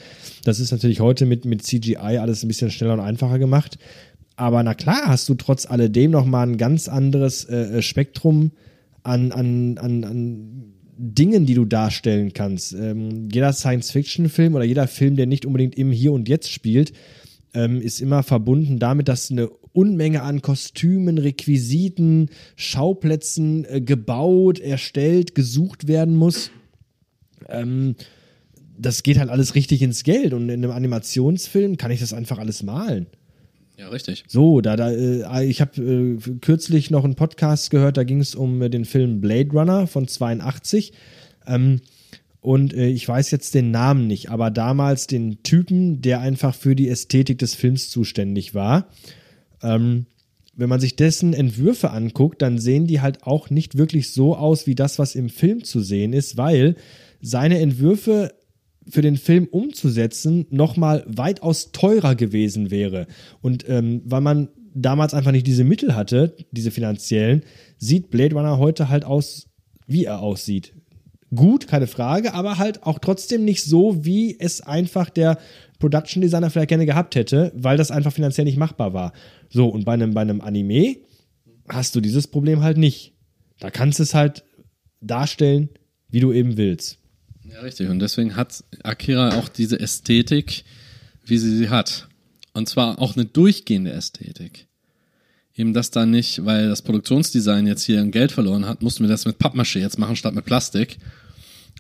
[0.45, 3.79] Das ist natürlich heute mit, mit CGI alles ein bisschen schneller und einfacher gemacht.
[4.37, 8.53] Aber na klar hast du trotz alledem nochmal ein ganz anderes äh, Spektrum
[9.03, 12.75] an, an, an, an Dingen, die du darstellen kannst.
[12.75, 16.93] Ähm, jeder Science-Fiction-Film oder jeder Film, der nicht unbedingt im Hier und Jetzt spielt,
[17.55, 25.37] ähm, ist immer verbunden damit, dass eine Unmenge an Kostümen, Requisiten, Schauplätzen äh, gebaut, erstellt,
[25.37, 26.51] gesucht werden muss.
[27.49, 27.95] Ähm,
[28.77, 32.39] das geht halt alles richtig ins Geld und in einem Animationsfilm kann ich das einfach
[32.39, 33.07] alles malen.
[33.79, 34.25] Ja, richtig.
[34.27, 38.35] So, da, da, äh, ich habe äh, kürzlich noch einen Podcast gehört, da ging es
[38.35, 40.93] um äh, den Film Blade Runner von 82.
[41.47, 41.81] Ähm,
[42.41, 46.75] und äh, ich weiß jetzt den Namen nicht, aber damals den Typen, der einfach für
[46.75, 48.89] die Ästhetik des Films zuständig war.
[49.63, 50.07] Ähm,
[50.57, 54.67] wenn man sich dessen Entwürfe anguckt, dann sehen die halt auch nicht wirklich so aus
[54.67, 56.75] wie das, was im Film zu sehen ist, weil
[57.21, 58.35] seine Entwürfe
[58.91, 63.07] für den Film umzusetzen nochmal weitaus teurer gewesen wäre.
[63.41, 67.43] Und ähm, weil man damals einfach nicht diese Mittel hatte, diese finanziellen,
[67.77, 69.49] sieht Blade Runner heute halt aus,
[69.87, 70.75] wie er aussieht.
[71.35, 75.39] Gut, keine Frage, aber halt auch trotzdem nicht so, wie es einfach der
[75.79, 79.13] Production Designer vielleicht gerne gehabt hätte, weil das einfach finanziell nicht machbar war.
[79.51, 80.97] So, und bei einem, bei einem Anime
[81.69, 83.15] hast du dieses Problem halt nicht.
[83.61, 84.45] Da kannst du es halt
[85.01, 85.69] darstellen,
[86.09, 86.99] wie du eben willst.
[87.53, 87.89] Ja, richtig.
[87.89, 90.65] Und deswegen hat Akira auch diese Ästhetik,
[91.25, 92.09] wie sie sie hat.
[92.53, 94.67] Und zwar auch eine durchgehende Ästhetik.
[95.55, 99.09] Eben das da nicht, weil das Produktionsdesign jetzt hier ein Geld verloren hat, mussten wir
[99.09, 100.99] das mit Pappmaché jetzt machen statt mit Plastik.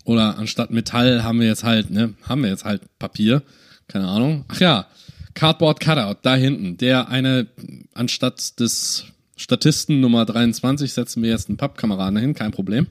[0.04, 3.42] Oder anstatt Metall haben wir jetzt halt, ne, haben wir jetzt halt Papier.
[3.86, 4.44] Keine Ahnung.
[4.48, 4.86] Ach ja,
[5.34, 6.76] Cardboard Cutout, da hinten.
[6.78, 7.46] Der eine,
[7.94, 9.04] anstatt des
[9.36, 12.88] Statisten Nummer 23 setzen wir jetzt einen Pappkameraden hin, kein Problem.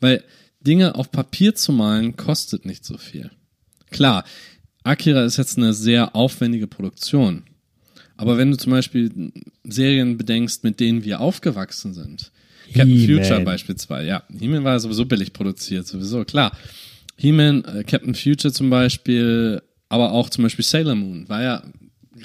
[0.00, 0.22] Weil
[0.60, 3.30] Dinge auf Papier zu malen kostet nicht so viel.
[3.90, 4.24] Klar,
[4.82, 7.44] Akira ist jetzt eine sehr aufwendige Produktion.
[8.16, 9.32] Aber wenn du zum Beispiel
[9.64, 12.32] Serien bedenkst, mit denen wir aufgewachsen sind,
[12.72, 13.06] Captain.
[13.06, 16.56] Future beispielsweise, ja, He-Man war sowieso billig produziert, sowieso, klar.
[17.16, 21.62] He-Man, äh, Captain Future zum Beispiel, aber auch zum Beispiel Sailor Moon, war ja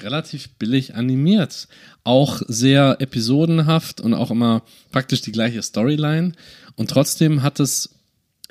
[0.00, 1.68] relativ billig animiert.
[2.04, 6.32] Auch sehr episodenhaft und auch immer praktisch die gleiche Storyline.
[6.76, 7.90] Und trotzdem hat es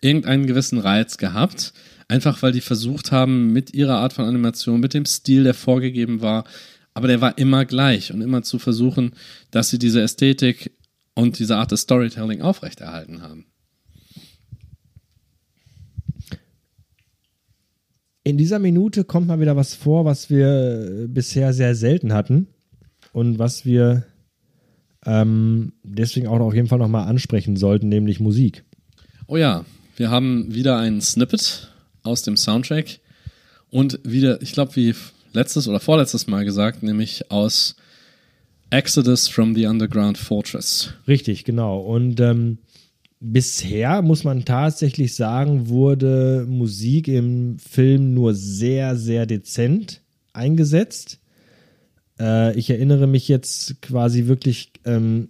[0.01, 1.73] irgendeinen gewissen Reiz gehabt.
[2.07, 6.21] Einfach weil die versucht haben, mit ihrer Art von Animation, mit dem Stil, der vorgegeben
[6.21, 6.43] war,
[6.93, 9.13] aber der war immer gleich und immer zu versuchen,
[9.49, 10.71] dass sie diese Ästhetik
[11.13, 13.45] und diese Art des Storytelling aufrechterhalten haben.
[18.23, 22.47] In dieser Minute kommt mal wieder was vor, was wir äh, bisher sehr selten hatten
[23.13, 24.05] und was wir
[25.05, 28.63] ähm, deswegen auch auf jeden Fall nochmal ansprechen sollten, nämlich Musik.
[29.27, 29.65] Oh ja,
[29.95, 31.69] Wir haben wieder ein Snippet
[32.03, 32.99] aus dem Soundtrack
[33.69, 34.95] und wieder, ich glaube, wie
[35.33, 37.75] letztes oder vorletztes Mal gesagt, nämlich aus
[38.69, 40.93] Exodus from the Underground Fortress.
[41.07, 41.79] Richtig, genau.
[41.79, 42.59] Und ähm,
[43.19, 50.01] bisher muss man tatsächlich sagen, wurde Musik im Film nur sehr, sehr dezent
[50.33, 51.19] eingesetzt.
[52.19, 55.29] Äh, ich erinnere mich jetzt quasi wirklich ähm,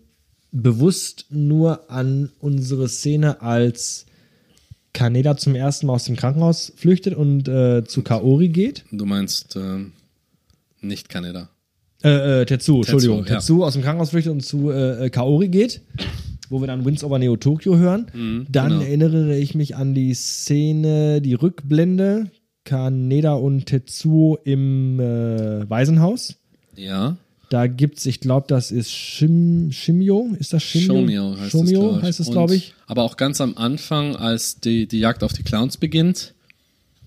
[0.51, 4.05] bewusst nur an unsere Szene, als
[4.94, 8.86] Kaneda zum ersten Mal aus dem Krankenhaus flüchtet und äh, zu Kaori geht.
[8.92, 9.86] Du meinst äh,
[10.82, 11.50] nicht Kaneda.
[12.04, 13.20] Äh, äh, Tetsu, Entschuldigung.
[13.26, 13.36] ja.
[13.36, 15.82] Tetsu aus dem Krankenhaus flüchtet und zu äh, Kaori geht,
[16.50, 18.46] wo wir dann Winds over Neo Tokyo hören.
[18.50, 18.82] dann genau.
[18.82, 22.32] erinnere ich mich an die Szene, die Rückblende,
[22.66, 26.36] Kaneda und Tetsuo im äh, Waisenhaus.
[26.76, 27.18] Ja.
[27.52, 30.95] Da gibt's, ich glaube, das ist Shim, Shimio, ist das Shimio?
[30.95, 32.20] Shomio heißt Shomio es, glaub ich.
[32.20, 32.74] es, glaube ich.
[32.88, 36.34] Aber auch ganz am Anfang, als die, die Jagd auf die Clowns beginnt.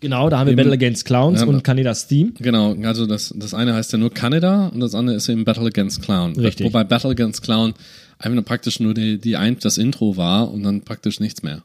[0.00, 2.32] Genau, da haben wir Battle Against Clowns Ja, und Kanedas Theme.
[2.38, 5.64] Genau, also das, das eine heißt ja nur Canada und das andere ist eben Battle
[5.64, 6.36] Against Clown.
[6.38, 6.66] Richtig.
[6.66, 7.72] Wobei Battle Against Clown
[8.18, 11.62] einfach nur praktisch nur die, die ein, das Intro war und dann praktisch nichts mehr.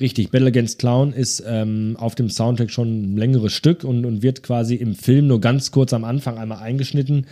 [0.00, 4.22] Richtig, Battle Against Clown ist ähm, auf dem Soundtrack schon ein längeres Stück und, und
[4.22, 7.26] wird quasi im Film nur ganz kurz am Anfang einmal eingeschnitten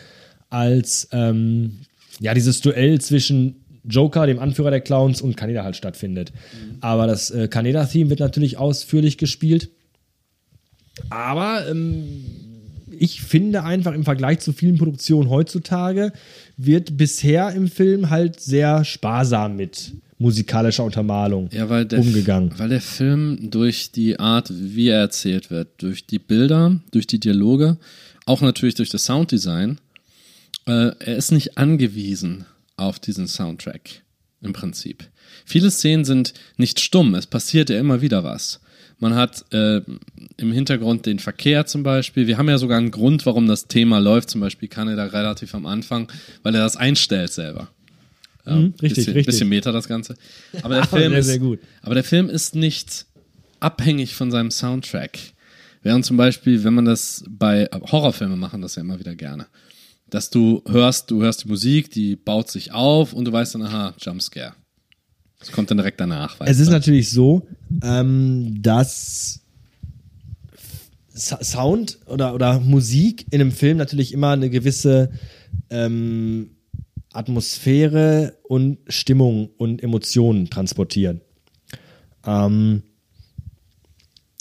[0.51, 1.81] als ähm,
[2.21, 6.33] ja dieses Duell zwischen Joker, dem Anführer der Clowns, und Kaneda halt stattfindet.
[6.81, 9.71] Aber das äh, Kaneda-Theme wird natürlich ausführlich gespielt.
[11.11, 12.05] Aber ähm,
[12.99, 16.13] ich finde einfach im Vergleich zu vielen Produktionen heutzutage
[16.57, 22.53] wird bisher im Film halt sehr sparsam mit musikalischer Untermalung Ja, weil der, umgegangen.
[22.57, 27.21] weil der Film durch die Art, wie er erzählt wird, durch die Bilder, durch die
[27.21, 27.77] Dialoge,
[28.27, 29.79] auch natürlich durch das Sounddesign,
[30.69, 32.45] äh, er ist nicht angewiesen
[32.77, 34.03] auf diesen Soundtrack
[34.41, 35.05] im Prinzip.
[35.45, 38.61] Viele Szenen sind nicht stumm, es passiert ja immer wieder was.
[39.01, 39.81] Man hat äh,
[40.39, 42.27] im Hintergrund den Verkehr zum Beispiel.
[42.27, 44.29] Wir haben ja sogar einen Grund, warum das Thema läuft.
[44.29, 46.11] Zum Beispiel Kanada relativ am Anfang,
[46.43, 47.69] weil er das einstellt selber.
[48.45, 49.27] Ja, Mhm, richtig, bisschen, richtig.
[49.27, 50.17] Bisschen Meta das Ganze.
[50.63, 51.61] Aber der Film sehr, ist, sehr gut.
[51.83, 53.07] aber der Film ist nicht
[53.61, 55.19] abhängig von seinem Soundtrack.
[55.83, 59.47] Während zum Beispiel, wenn man das bei Horrorfilmen machen, das ja immer wieder gerne.
[60.11, 63.63] Dass du hörst, du hörst die Musik, die baut sich auf und du weißt dann,
[63.63, 64.55] aha, Jumpscare.
[65.39, 66.37] Das kommt dann direkt danach.
[66.41, 66.73] Es ist du?
[66.73, 67.47] natürlich so,
[67.83, 69.43] ähm, dass
[71.15, 75.11] Sound oder, oder Musik in einem Film natürlich immer eine gewisse
[75.71, 76.57] ähm,
[77.13, 81.21] Atmosphäre und Stimmung und Emotionen transportieren.
[82.25, 82.83] Ähm,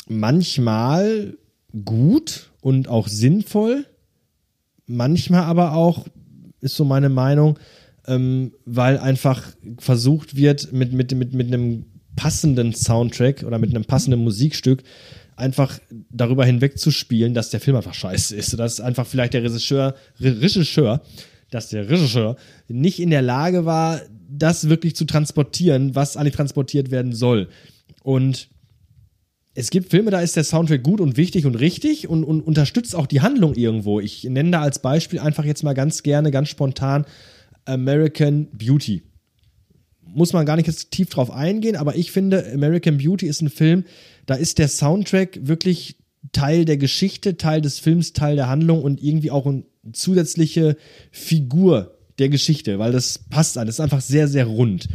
[0.07, 1.37] manchmal
[1.85, 3.85] gut und auch sinnvoll,
[4.87, 6.07] manchmal aber auch,
[6.61, 7.59] ist so meine Meinung,
[8.07, 9.43] ähm, weil einfach
[9.77, 11.85] versucht wird, mit, mit, mit, mit einem
[12.15, 14.83] passenden Soundtrack oder mit einem passenden Musikstück
[15.35, 15.79] einfach
[16.09, 18.57] darüber hinwegzuspielen, dass der Film einfach scheiße ist.
[18.57, 21.01] Dass einfach vielleicht der Regisseur, Re Regisseur,
[21.51, 26.91] dass der Regisseur nicht in der Lage war, das wirklich zu transportieren, was eigentlich transportiert
[26.91, 27.49] werden soll.
[28.03, 28.49] Und
[29.59, 32.93] es gibt Filme, da ist der Soundtrack gut und wichtig und richtig und, und unterstützt
[32.93, 33.99] auch die Handlung irgendwo.
[33.99, 37.05] Ich nenne da als Beispiel einfach jetzt mal ganz gerne, ganz spontan
[37.65, 39.01] American Beauty.
[40.05, 43.49] Muss man gar nicht jetzt tief drauf eingehen, aber ich finde, American Beauty ist ein
[43.49, 43.85] Film,
[44.27, 45.95] da ist der Soundtrack wirklich
[46.33, 50.77] Teil der Geschichte, Teil des Films, Teil der Handlung und irgendwie auch eine zusätzliche
[51.09, 53.65] Figur der Geschichte, weil das passt an.
[53.65, 54.87] Das ist einfach sehr, sehr rund.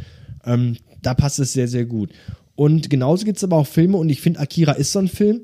[0.45, 2.11] Ähm, da passt es sehr, sehr gut.
[2.55, 5.43] Und genauso gibt es aber auch Filme, und ich finde, Akira ist so ein Film,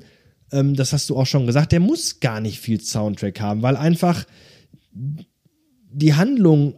[0.51, 3.75] ähm, das hast du auch schon gesagt, der muss gar nicht viel Soundtrack haben, weil
[3.75, 4.25] einfach
[5.91, 6.75] die Handlung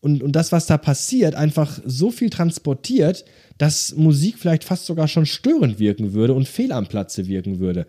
[0.00, 3.24] und, und das, was da passiert, einfach so viel transportiert,
[3.58, 7.86] dass Musik vielleicht fast sogar schon störend wirken würde und fehl am Platze wirken würde.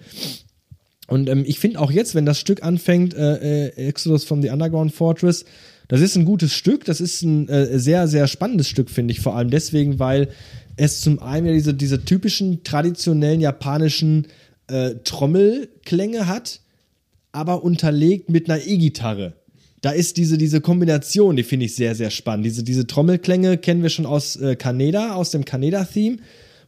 [1.07, 4.49] Und ähm, ich finde auch jetzt, wenn das Stück anfängt, äh, äh, Exodus from the
[4.49, 5.45] Underground Fortress,
[5.87, 9.21] das ist ein gutes Stück, das ist ein äh, sehr, sehr spannendes Stück, finde ich,
[9.21, 10.29] vor allem deswegen, weil
[10.77, 14.27] es zum einen ja diese, diese typischen traditionellen japanischen
[14.67, 16.61] äh, Trommelklänge hat,
[17.31, 19.33] aber unterlegt mit einer E-Gitarre.
[19.81, 22.45] Da ist diese, diese Kombination, die finde ich sehr, sehr spannend.
[22.45, 26.17] Diese, diese Trommelklänge kennen wir schon aus äh, Kaneda, aus dem Kaneda-Theme,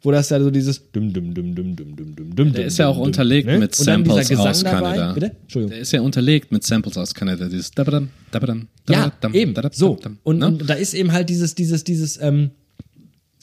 [0.02, 2.78] wo das ja so dieses dum dum dum dum dum dum dum dum Der ist
[2.78, 3.58] ja auch unterlegt ne?
[3.60, 4.64] mit Samples aus.
[4.64, 5.14] Kanada.
[5.14, 5.36] Bitte?
[5.42, 5.72] Entschuldigung.
[5.72, 7.50] Der ist ja unterlegt mit Samples aus Kanada.
[7.50, 9.54] Dieses dabadam, dabadam, Ja, dabadam, eben.
[9.54, 10.00] dabadam, So.
[10.04, 10.18] ne?
[10.24, 12.52] und da ist eben halt dieses, dieses, dieses, ähm,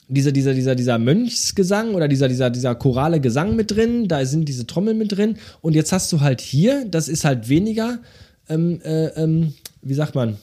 [0.07, 4.47] dieser, dieser, dieser, dieser Mönchsgesang oder dieser, dieser, dieser chorale Gesang mit drin, da sind
[4.47, 5.37] diese Trommeln mit drin.
[5.61, 7.99] Und jetzt hast du halt hier, das ist halt weniger,
[8.47, 10.37] ähm, äh, ähm, wie sagt man,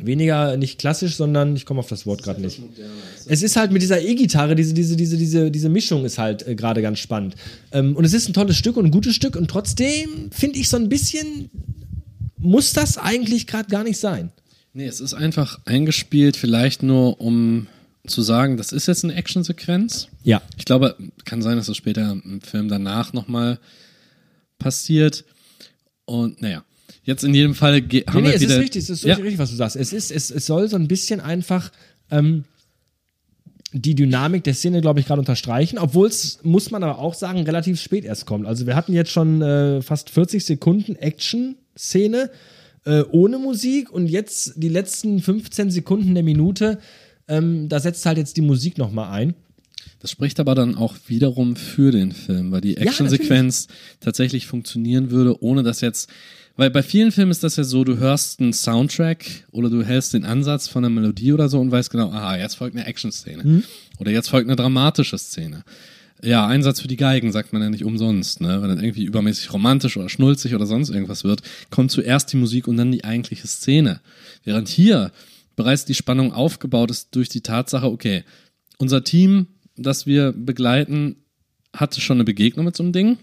[0.00, 2.60] weniger nicht klassisch, sondern ich komme auf das Wort gerade nicht.
[3.26, 6.54] Es ist halt mit dieser E-Gitarre, diese, diese, diese, diese, diese Mischung ist halt äh,
[6.54, 7.34] gerade ganz spannend.
[7.72, 10.68] Ähm, und es ist ein tolles Stück und ein gutes Stück und trotzdem finde ich
[10.68, 11.50] so ein bisschen,
[12.38, 14.30] muss das eigentlich gerade gar nicht sein.
[14.74, 17.66] Nee, es ist einfach eingespielt, vielleicht nur um
[18.06, 20.08] zu sagen, das ist jetzt eine Actionsequenz.
[20.22, 20.42] Ja.
[20.56, 23.58] Ich glaube, kann sein, dass das später im Film danach nochmal
[24.58, 25.24] passiert.
[26.04, 26.64] Und naja,
[27.04, 28.54] jetzt in jedem Fall haben Nee, nee, wir es wieder.
[28.54, 29.76] ist richtig, es ist ja, richtig, was du sagst.
[29.76, 31.70] Es, ist, es, es soll so ein bisschen einfach
[32.10, 32.44] ähm,
[33.72, 37.42] die Dynamik der Szene, glaube ich, gerade unterstreichen, obwohl es, muss man aber auch sagen,
[37.42, 38.46] relativ spät erst kommt.
[38.46, 42.30] Also wir hatten jetzt schon äh, fast 40 Sekunden Action-Szene
[42.84, 46.78] äh, ohne Musik und jetzt die letzten 15 Sekunden der Minute,
[47.28, 49.34] ähm, da setzt halt jetzt die Musik nochmal ein.
[50.00, 53.68] Das spricht aber dann auch wiederum für den Film, weil die Actionsequenz
[54.00, 56.10] tatsächlich funktionieren würde, ohne dass jetzt.
[56.56, 60.14] Weil bei vielen Filmen ist das ja so, du hörst einen Soundtrack oder du hältst
[60.14, 63.42] den Ansatz von einer Melodie oder so und weißt genau, aha, jetzt folgt eine Action-Szene.
[63.98, 65.64] Oder jetzt folgt eine dramatische Szene.
[66.22, 68.62] Ja, Einsatz für die Geigen sagt man ja nicht umsonst, ne?
[68.62, 72.68] Wenn dann irgendwie übermäßig romantisch oder schnulzig oder sonst irgendwas wird, kommt zuerst die Musik
[72.68, 74.00] und dann die eigentliche Szene.
[74.42, 75.12] Während hier
[75.56, 78.24] bereits die Spannung aufgebaut ist durch die Tatsache, okay,
[78.78, 79.46] unser Team,
[79.76, 81.16] das wir begleiten,
[81.72, 83.18] hatte schon eine Begegnung mit so einem Ding.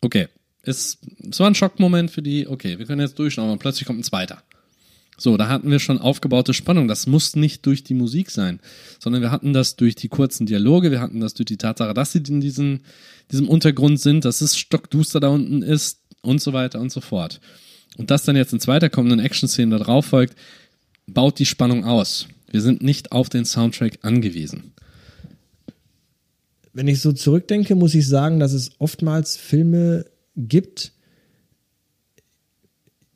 [0.00, 0.28] Okay,
[0.62, 0.98] es,
[1.30, 4.04] es war ein Schockmoment für die, okay, wir können jetzt durchschauen, aber plötzlich kommt ein
[4.04, 4.42] zweiter.
[5.18, 6.88] So, da hatten wir schon aufgebaute Spannung.
[6.88, 8.60] Das muss nicht durch die Musik sein,
[8.98, 12.12] sondern wir hatten das durch die kurzen Dialoge, wir hatten das durch die Tatsache, dass
[12.12, 12.80] sie in diesen,
[13.30, 17.40] diesem Untergrund sind, dass es stockduster da unten ist und so weiter und so fort.
[17.98, 20.34] Und das dann jetzt in zweiter kommenden Action-Szene da drauf folgt,
[21.14, 22.28] baut die Spannung aus.
[22.50, 24.72] Wir sind nicht auf den Soundtrack angewiesen.
[26.74, 30.06] wenn ich so zurückdenke, muss ich sagen, dass es oftmals Filme
[30.36, 30.92] gibt,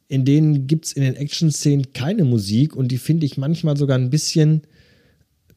[0.08, 3.98] in denen gibt es in den Action-Szenen keine Musik und die finde ich manchmal sogar
[3.98, 4.62] ein bisschen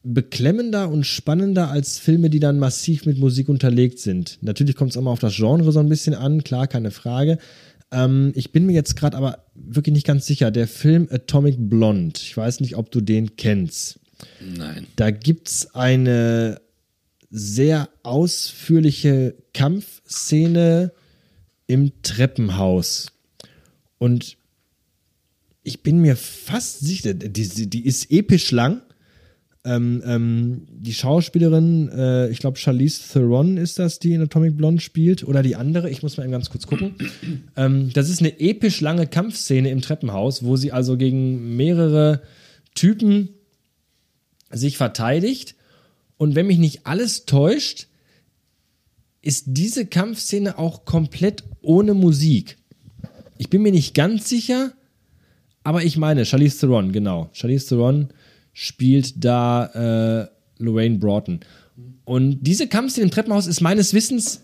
[0.02, 4.38] beklemmender und spannender als Filme, die dann massiv mit Musik unterlegt sind.
[4.40, 7.38] Natürlich kommt es auch mal auf das Genre so ein bisschen an, klar, keine Frage.
[7.92, 10.50] Ähm, ich bin mir jetzt gerade aber wirklich nicht ganz sicher.
[10.50, 14.00] Der Film Atomic Blonde, ich weiß nicht, ob du den kennst.
[14.40, 14.86] Nein.
[14.96, 16.60] Da gibt's eine
[17.30, 20.92] sehr ausführliche Kampfszene
[21.66, 23.12] im Treppenhaus.
[23.98, 24.36] Und
[25.62, 28.82] ich bin mir fast sicher, die, die ist episch lang.
[29.62, 34.80] Ähm, ähm, die Schauspielerin, äh, ich glaube Charlize Theron ist das, die in Atomic Blonde
[34.80, 36.94] spielt, oder die andere, ich muss mal eben ganz kurz gucken.
[37.56, 42.22] ähm, das ist eine episch lange Kampfszene im Treppenhaus, wo sie also gegen mehrere
[42.74, 43.30] Typen
[44.50, 45.56] sich verteidigt.
[46.16, 47.86] Und wenn mich nicht alles täuscht,
[49.20, 52.56] ist diese Kampfszene auch komplett ohne Musik.
[53.36, 54.72] Ich bin mir nicht ganz sicher,
[55.64, 57.28] aber ich meine, Charlize Theron, genau.
[57.32, 58.08] Charlize Theron
[58.52, 60.28] spielt da äh,
[60.62, 61.40] Lorraine Broughton.
[62.04, 64.42] Und diese Kampfszene im Treppenhaus ist meines Wissens,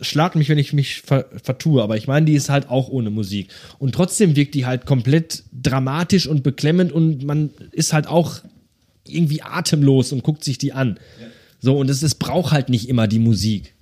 [0.00, 3.10] schlag mich, wenn ich mich ver vertue, aber ich meine, die ist halt auch ohne
[3.10, 3.48] Musik.
[3.78, 8.40] Und trotzdem wirkt die halt komplett dramatisch und beklemmend und man ist halt auch
[9.06, 10.98] irgendwie atemlos und guckt sich die an.
[11.60, 13.74] So, und es, es braucht halt nicht immer die Musik.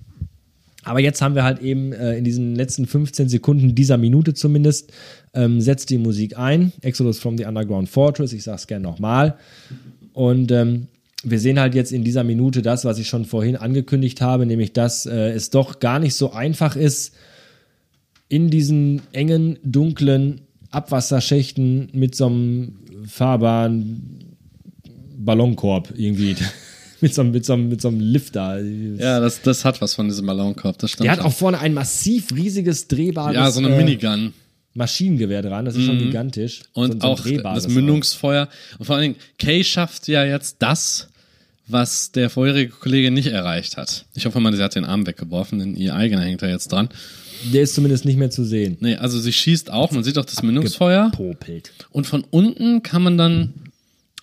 [0.83, 4.91] Aber jetzt haben wir halt eben äh, in diesen letzten 15 Sekunden dieser Minute zumindest,
[5.33, 6.71] ähm, setzt die Musik ein.
[6.81, 9.35] Exodus from the Underground Fortress, ich sag's gerne nochmal.
[10.13, 10.87] Und ähm,
[11.23, 14.73] wir sehen halt jetzt in dieser Minute das, was ich schon vorhin angekündigt habe, nämlich
[14.73, 17.13] dass äh, es doch gar nicht so einfach ist,
[18.27, 22.75] in diesen engen, dunklen Abwasserschächten mit so einem
[23.05, 24.35] fahrbaren
[25.17, 26.35] Ballonkorb irgendwie.
[27.01, 28.59] mit, so, einem- mit, so, einem- mit so einem Lifter.
[28.61, 31.05] Ja, das, das hat was von diesem Ballonkorb, das stimmt.
[31.05, 34.33] Der hat auch vorne ein massiv riesiges drehbares ja, so eine äh, Minigun.
[34.73, 35.65] Maschinengewehr dran.
[35.65, 36.61] Das ist schon gigantisch.
[36.73, 38.47] Und so, auch drehbares das Mündungsfeuer.
[38.79, 41.09] Und vor allen Dingen, Kay schafft ja jetzt das,
[41.67, 44.05] was der vorherige Kollege nicht erreicht hat.
[44.13, 46.87] Ich hoffe mal, sie hat den Arm weggeworfen, denn ihr eigener hängt da jetzt dran.
[46.87, 47.51] auch.
[47.53, 48.77] Der ist zumindest nicht mehr zu sehen.
[48.81, 51.11] Nee, also sie schießt auch, man sieht auch das Mündungsfeuer.
[51.11, 51.71] Popelt.
[51.91, 53.53] Und von unten kann man dann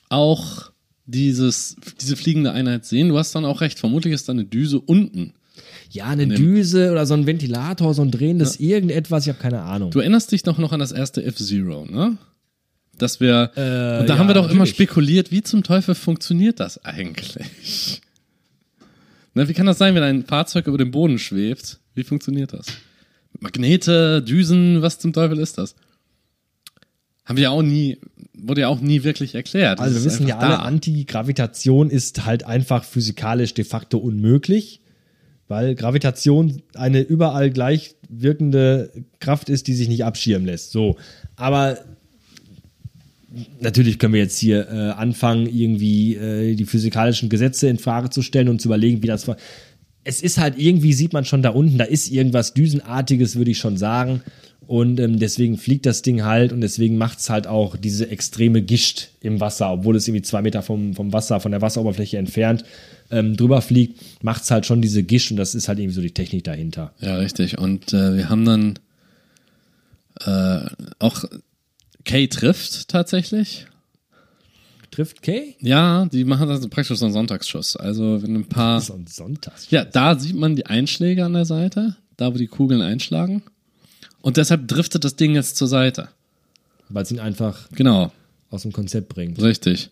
[0.08, 0.70] auch
[1.06, 3.08] dieses, diese fliegende Einheit sehen.
[3.08, 5.32] Du hast dann auch recht, vermutlich ist da eine Düse unten.
[5.90, 9.90] Ja, eine Düse oder so ein Ventilator, so ein drehendes irgendetwas, ich habe keine Ahnung.
[9.90, 12.18] Du erinnerst dich doch noch an das erste F-Zero, ne?
[12.98, 14.74] Dass wir, Äh, und da ja, haben wir doch immer natürlich.
[14.74, 18.00] spekuliert, wie zum Teufel funktioniert das eigentlich?
[19.34, 21.78] Na, wie kann das sein, wenn ein Fahrzeug über dem Boden schwebt?
[21.94, 22.66] Wie funktioniert das?
[23.40, 25.74] Magnete, Düsen, was zum Teufel ist das?
[27.24, 27.98] Haben wir ja auch nie,
[28.34, 29.78] wurde ja auch nie wirklich erklärt.
[29.78, 30.60] Das Also wir wissen ja alle.
[30.60, 34.80] Antigravitation ist halt einfach physikalisch de facto unmöglich,
[35.48, 40.70] weil Gravitation eine überall gleich wirkende Kraft ist, die sich nicht abschirmen lässt.
[40.70, 40.96] So,
[41.36, 41.78] aber
[43.60, 48.22] natürlich können wir jetzt hier äh, anfangen, irgendwie äh, die physikalischen Gesetze in Frage zu
[48.22, 49.30] stellen und zu überlegen, wie das.
[50.04, 53.58] Es ist halt irgendwie, sieht man schon da unten, da ist irgendwas Düsenartiges, würde ich
[53.58, 54.22] schon sagen.
[54.66, 58.60] Und ähm, deswegen fliegt das Ding halt und deswegen macht es halt auch diese extreme
[58.60, 62.64] Gischt im Wasser, obwohl es irgendwie zwei Meter vom, vom Wasser, von der Wasseroberfläche entfernt
[63.10, 66.02] ähm, drüber fliegt, macht es halt schon diese Gischt und das ist halt irgendwie so
[66.02, 66.92] die Technik dahinter.
[67.00, 67.58] Ja, richtig.
[67.58, 68.78] Und äh, wir haben dann
[70.24, 71.24] äh, auch
[72.04, 73.66] Kay trifft tatsächlich.
[74.90, 75.54] Trifft Kay?
[75.60, 77.76] Ja, die machen das praktisch so einen Sonntagsschuss.
[77.76, 78.80] Also wenn ein paar.
[78.80, 79.70] So ein Sonntags.
[79.70, 83.42] Ja, da sieht man die Einschläge an der Seite, da wo die Kugeln einschlagen.
[84.22, 86.08] Und deshalb driftet das Ding jetzt zur Seite.
[86.88, 88.10] Weil es ihn einfach Genau,
[88.50, 89.40] aus dem Konzept bringt.
[89.40, 89.90] richtig.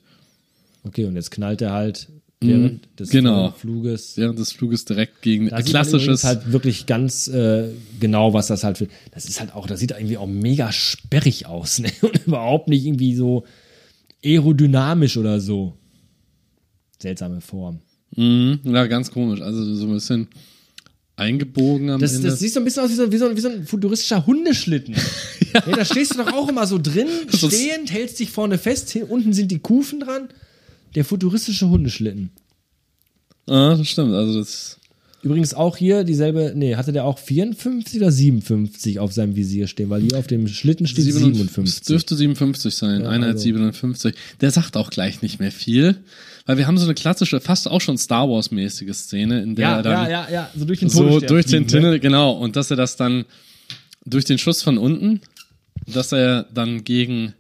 [0.83, 2.09] Okay, und jetzt knallt er halt
[2.41, 3.51] während des genau.
[3.53, 4.17] Fluges.
[4.17, 6.25] Während des Fluges direkt gegen Da ein sieht man klassisches.
[6.25, 8.89] halt wirklich ganz äh, genau, was das halt für.
[9.13, 11.91] Das ist halt auch, das sieht irgendwie auch mega sperrig aus, ne?
[12.03, 13.45] Und überhaupt nicht irgendwie so
[14.25, 15.77] aerodynamisch oder so.
[17.01, 17.81] Seltsame Form.
[18.15, 19.41] Mhm, ja, ganz komisch.
[19.41, 20.29] Also so ein bisschen
[21.17, 22.29] eingebogen am Das, Ende.
[22.29, 24.95] das sieht so ein bisschen aus wie so, wie so, wie so ein futuristischer Hundeschlitten.
[25.55, 25.61] ja.
[25.61, 29.33] da stehst du doch auch immer so drin, stehend, hältst dich vorne fest, hier unten
[29.33, 30.29] sind die Kufen dran.
[30.97, 32.31] Der futuristische Hundeschlitten.
[33.47, 34.15] ah, das stimmt.
[34.15, 34.79] Also das.
[35.23, 39.91] Übrigens auch hier dieselbe, nee, hatte der auch 54 oder 57 auf seinem Visier stehen,
[39.91, 41.65] weil hier auf dem Schlitten steht 57.
[41.65, 43.45] Es dürfte 57 sein, Ja, Einheit also.
[43.45, 44.15] 57.
[44.41, 45.97] Der sagt auch gleich nicht mehr viel,
[46.45, 49.77] weil wir haben so eine klassische, fast auch schon Star Wars-mäßige Szene, in der Ja,
[49.79, 51.69] er dann ja, ja, ja, so durch den so Todesstern durch den ne?
[51.69, 53.25] Tunnel, genau, und dass er das dann
[54.05, 55.21] durch den Schuss von unten,
[55.93, 57.35] dass er dann gegen,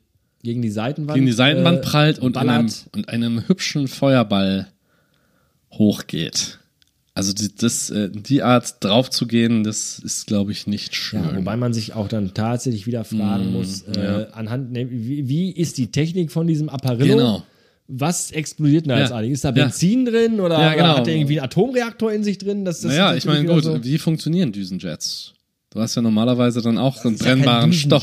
[0.46, 1.14] Gegen die Seitenwand.
[1.16, 4.68] gegen die Seitenwand äh, prallt und einem, und einem hübschen Feuerball
[5.72, 6.60] hochgeht.
[7.14, 11.24] Also die, das, äh, die Art drauf zu gehen, das ist, glaube ich, nicht schön.
[11.24, 15.50] Ja, wobei man sich auch dann tatsächlich wieder fragen muss, äh, anhand, ne, wie, wie
[15.50, 17.16] ist die Technik von diesem Apparillo?
[17.16, 17.42] Genau.
[17.88, 19.02] Was explodiert denn da Ja.
[19.02, 19.32] jetzt eigentlich?
[19.32, 19.50] Ist da.
[19.50, 20.74] Benzin drin oder, genau.
[20.74, 22.64] oder hat er irgendwie einen Atomreaktor in sich drin?
[22.64, 25.32] Das, das naja, ich meine, gut, so- wie funktionieren Düsenjets?
[25.76, 28.02] Du hast ja normalerweise dann auch einen ist ja brennbaren Stoff.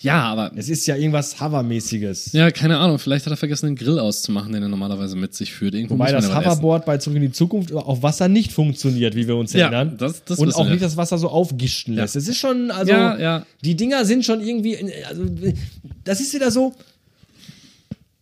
[0.00, 2.32] Ja, aber Es ist ja irgendwas Hover-mäßiges.
[2.32, 5.52] ja, keine Ahnung, vielleicht hat er vergessen, den Grill auszumachen, den er normalerweise mit sich
[5.54, 5.74] führt.
[5.74, 6.36] Irgendwo Wobei das ja.
[6.38, 9.96] Hoverboard bei Zurück in die Zukunft auf Wasser nicht funktioniert, wie wir uns Ja, erinnern.
[9.98, 10.72] das- das Und auch wir.
[10.72, 12.16] nicht das Wasser so aufgischen lässt.
[12.16, 13.46] Es ist schon, also, Ja, ja.
[13.64, 14.76] die Dinger sind schon irgendwie,
[15.08, 15.24] also,
[16.04, 16.74] das ist wieder so,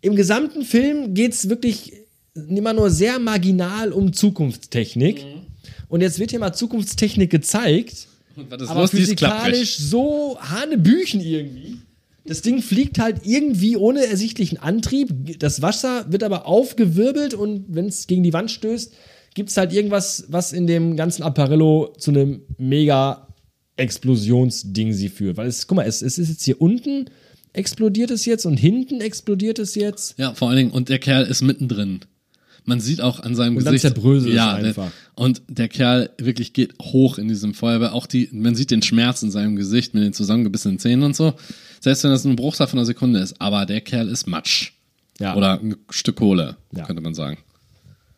[0.02, 1.92] im gesamten Film geht es wirklich
[2.34, 5.16] immer nur sehr marginal um Zukunftstechnik.
[5.24, 5.40] Mhm.
[5.88, 8.06] Und jetzt wird hier mal Zukunftstechnik gezeigt,
[8.36, 8.90] was ist aber los?
[8.90, 11.78] Physikalisch so hanebüchen irgendwie.
[12.26, 15.38] Das Ding fliegt halt irgendwie ohne ersichtlichen Antrieb.
[15.38, 18.94] Das Wasser wird aber aufgewirbelt und wenn es gegen die Wand stößt,
[19.34, 23.28] gibt es halt irgendwas, was in dem ganzen Apparillo zu einem mega
[23.76, 25.36] Explosionsding sie führt.
[25.36, 27.10] Weil es, guck mal, es, es ist jetzt hier unten
[27.52, 30.18] explodiert es jetzt und hinten explodiert es jetzt.
[30.18, 32.00] Ja, vor allen Dingen, und der Kerl ist mittendrin.
[32.66, 33.94] Man sieht auch an seinem Und dann Gesicht.
[33.94, 34.84] zerbröselt es ja, einfach.
[34.84, 37.92] Der, und der Kerl wirklich geht hoch in diesem Feuerwehr.
[37.92, 41.34] Auch die, man sieht den Schmerz in seinem Gesicht mit den zusammengebissenen Zähnen und so.
[41.80, 43.38] Selbst wenn das ein Bruchteil von einer Sekunde ist.
[43.40, 44.72] Aber der Kerl ist Matsch.
[45.20, 45.36] Ja.
[45.36, 46.84] Oder ein Stück Kohle, Ja.
[46.84, 47.36] könnte man sagen.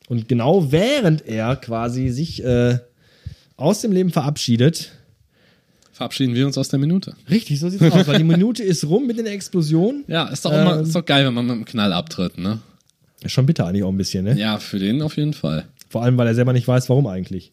[0.09, 2.79] Und genau während er quasi sich äh,
[3.57, 4.93] aus dem Leben verabschiedet,
[5.93, 7.15] Verabschieden wir uns aus der Minute.
[7.31, 10.05] Richtig, so sieht's aus, weil die Minute ist rum mit den Explosionen.
[10.09, 10.83] Ja, ist doch immer, Ähm.
[10.83, 12.59] ist doch geil, wenn man mit einem Knall abtritt, ne?
[13.29, 14.39] Schon bitter eigentlich auch ein bisschen, ne?
[14.39, 15.65] Ja, für den auf jeden Fall.
[15.89, 17.53] Vor allem, weil er selber nicht weiß, warum eigentlich.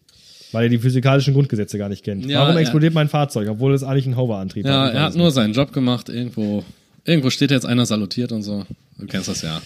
[0.52, 2.26] Weil er die physikalischen Grundgesetze gar nicht kennt.
[2.26, 2.62] Ja, warum ja.
[2.62, 5.74] explodiert mein Fahrzeug, obwohl es eigentlich ein Hoverantrieb Ja, Ich er hat nur seinen Job
[5.74, 6.10] gemacht.
[6.10, 6.64] Irgendwo,
[7.06, 8.66] irgendwo steht jetzt einer salutiert und so.
[9.00, 9.62] Du kennst das ja.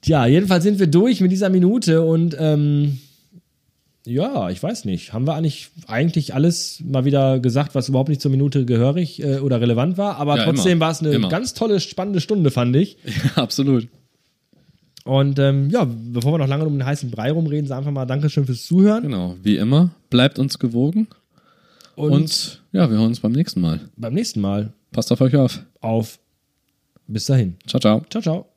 [0.00, 2.98] Tja, jedenfalls sind wir durch mit dieser Minute und ähm,
[4.06, 5.12] ja, ich weiß nicht.
[5.12, 9.38] Haben wir eigentlich, eigentlich alles mal wieder gesagt, was überhaupt nicht zur Minute gehörig äh,
[9.38, 11.28] oder relevant war, aber Ja, trotzdem war es eine Immer.
[11.28, 12.96] ganz tolle, spannende Stunde, fand ich.
[13.36, 13.88] Ja, absolut.
[15.04, 18.06] Und ähm, ja, bevor wir noch lange um den heißen Brei rumreden, sagen einfach mal
[18.06, 19.02] Dankeschön fürs Zuhören.
[19.02, 21.08] Genau, wie immer, bleibt uns gewogen
[21.96, 23.80] Und, und ja, wir hören uns beim nächsten Mal.
[23.96, 25.64] beim nächsten Mal Passt auf euch auf.
[25.80, 26.18] auf.
[27.06, 27.56] Bis dahin.
[27.66, 28.02] Ciao, ciao.
[28.10, 28.49] Ciao, ciao.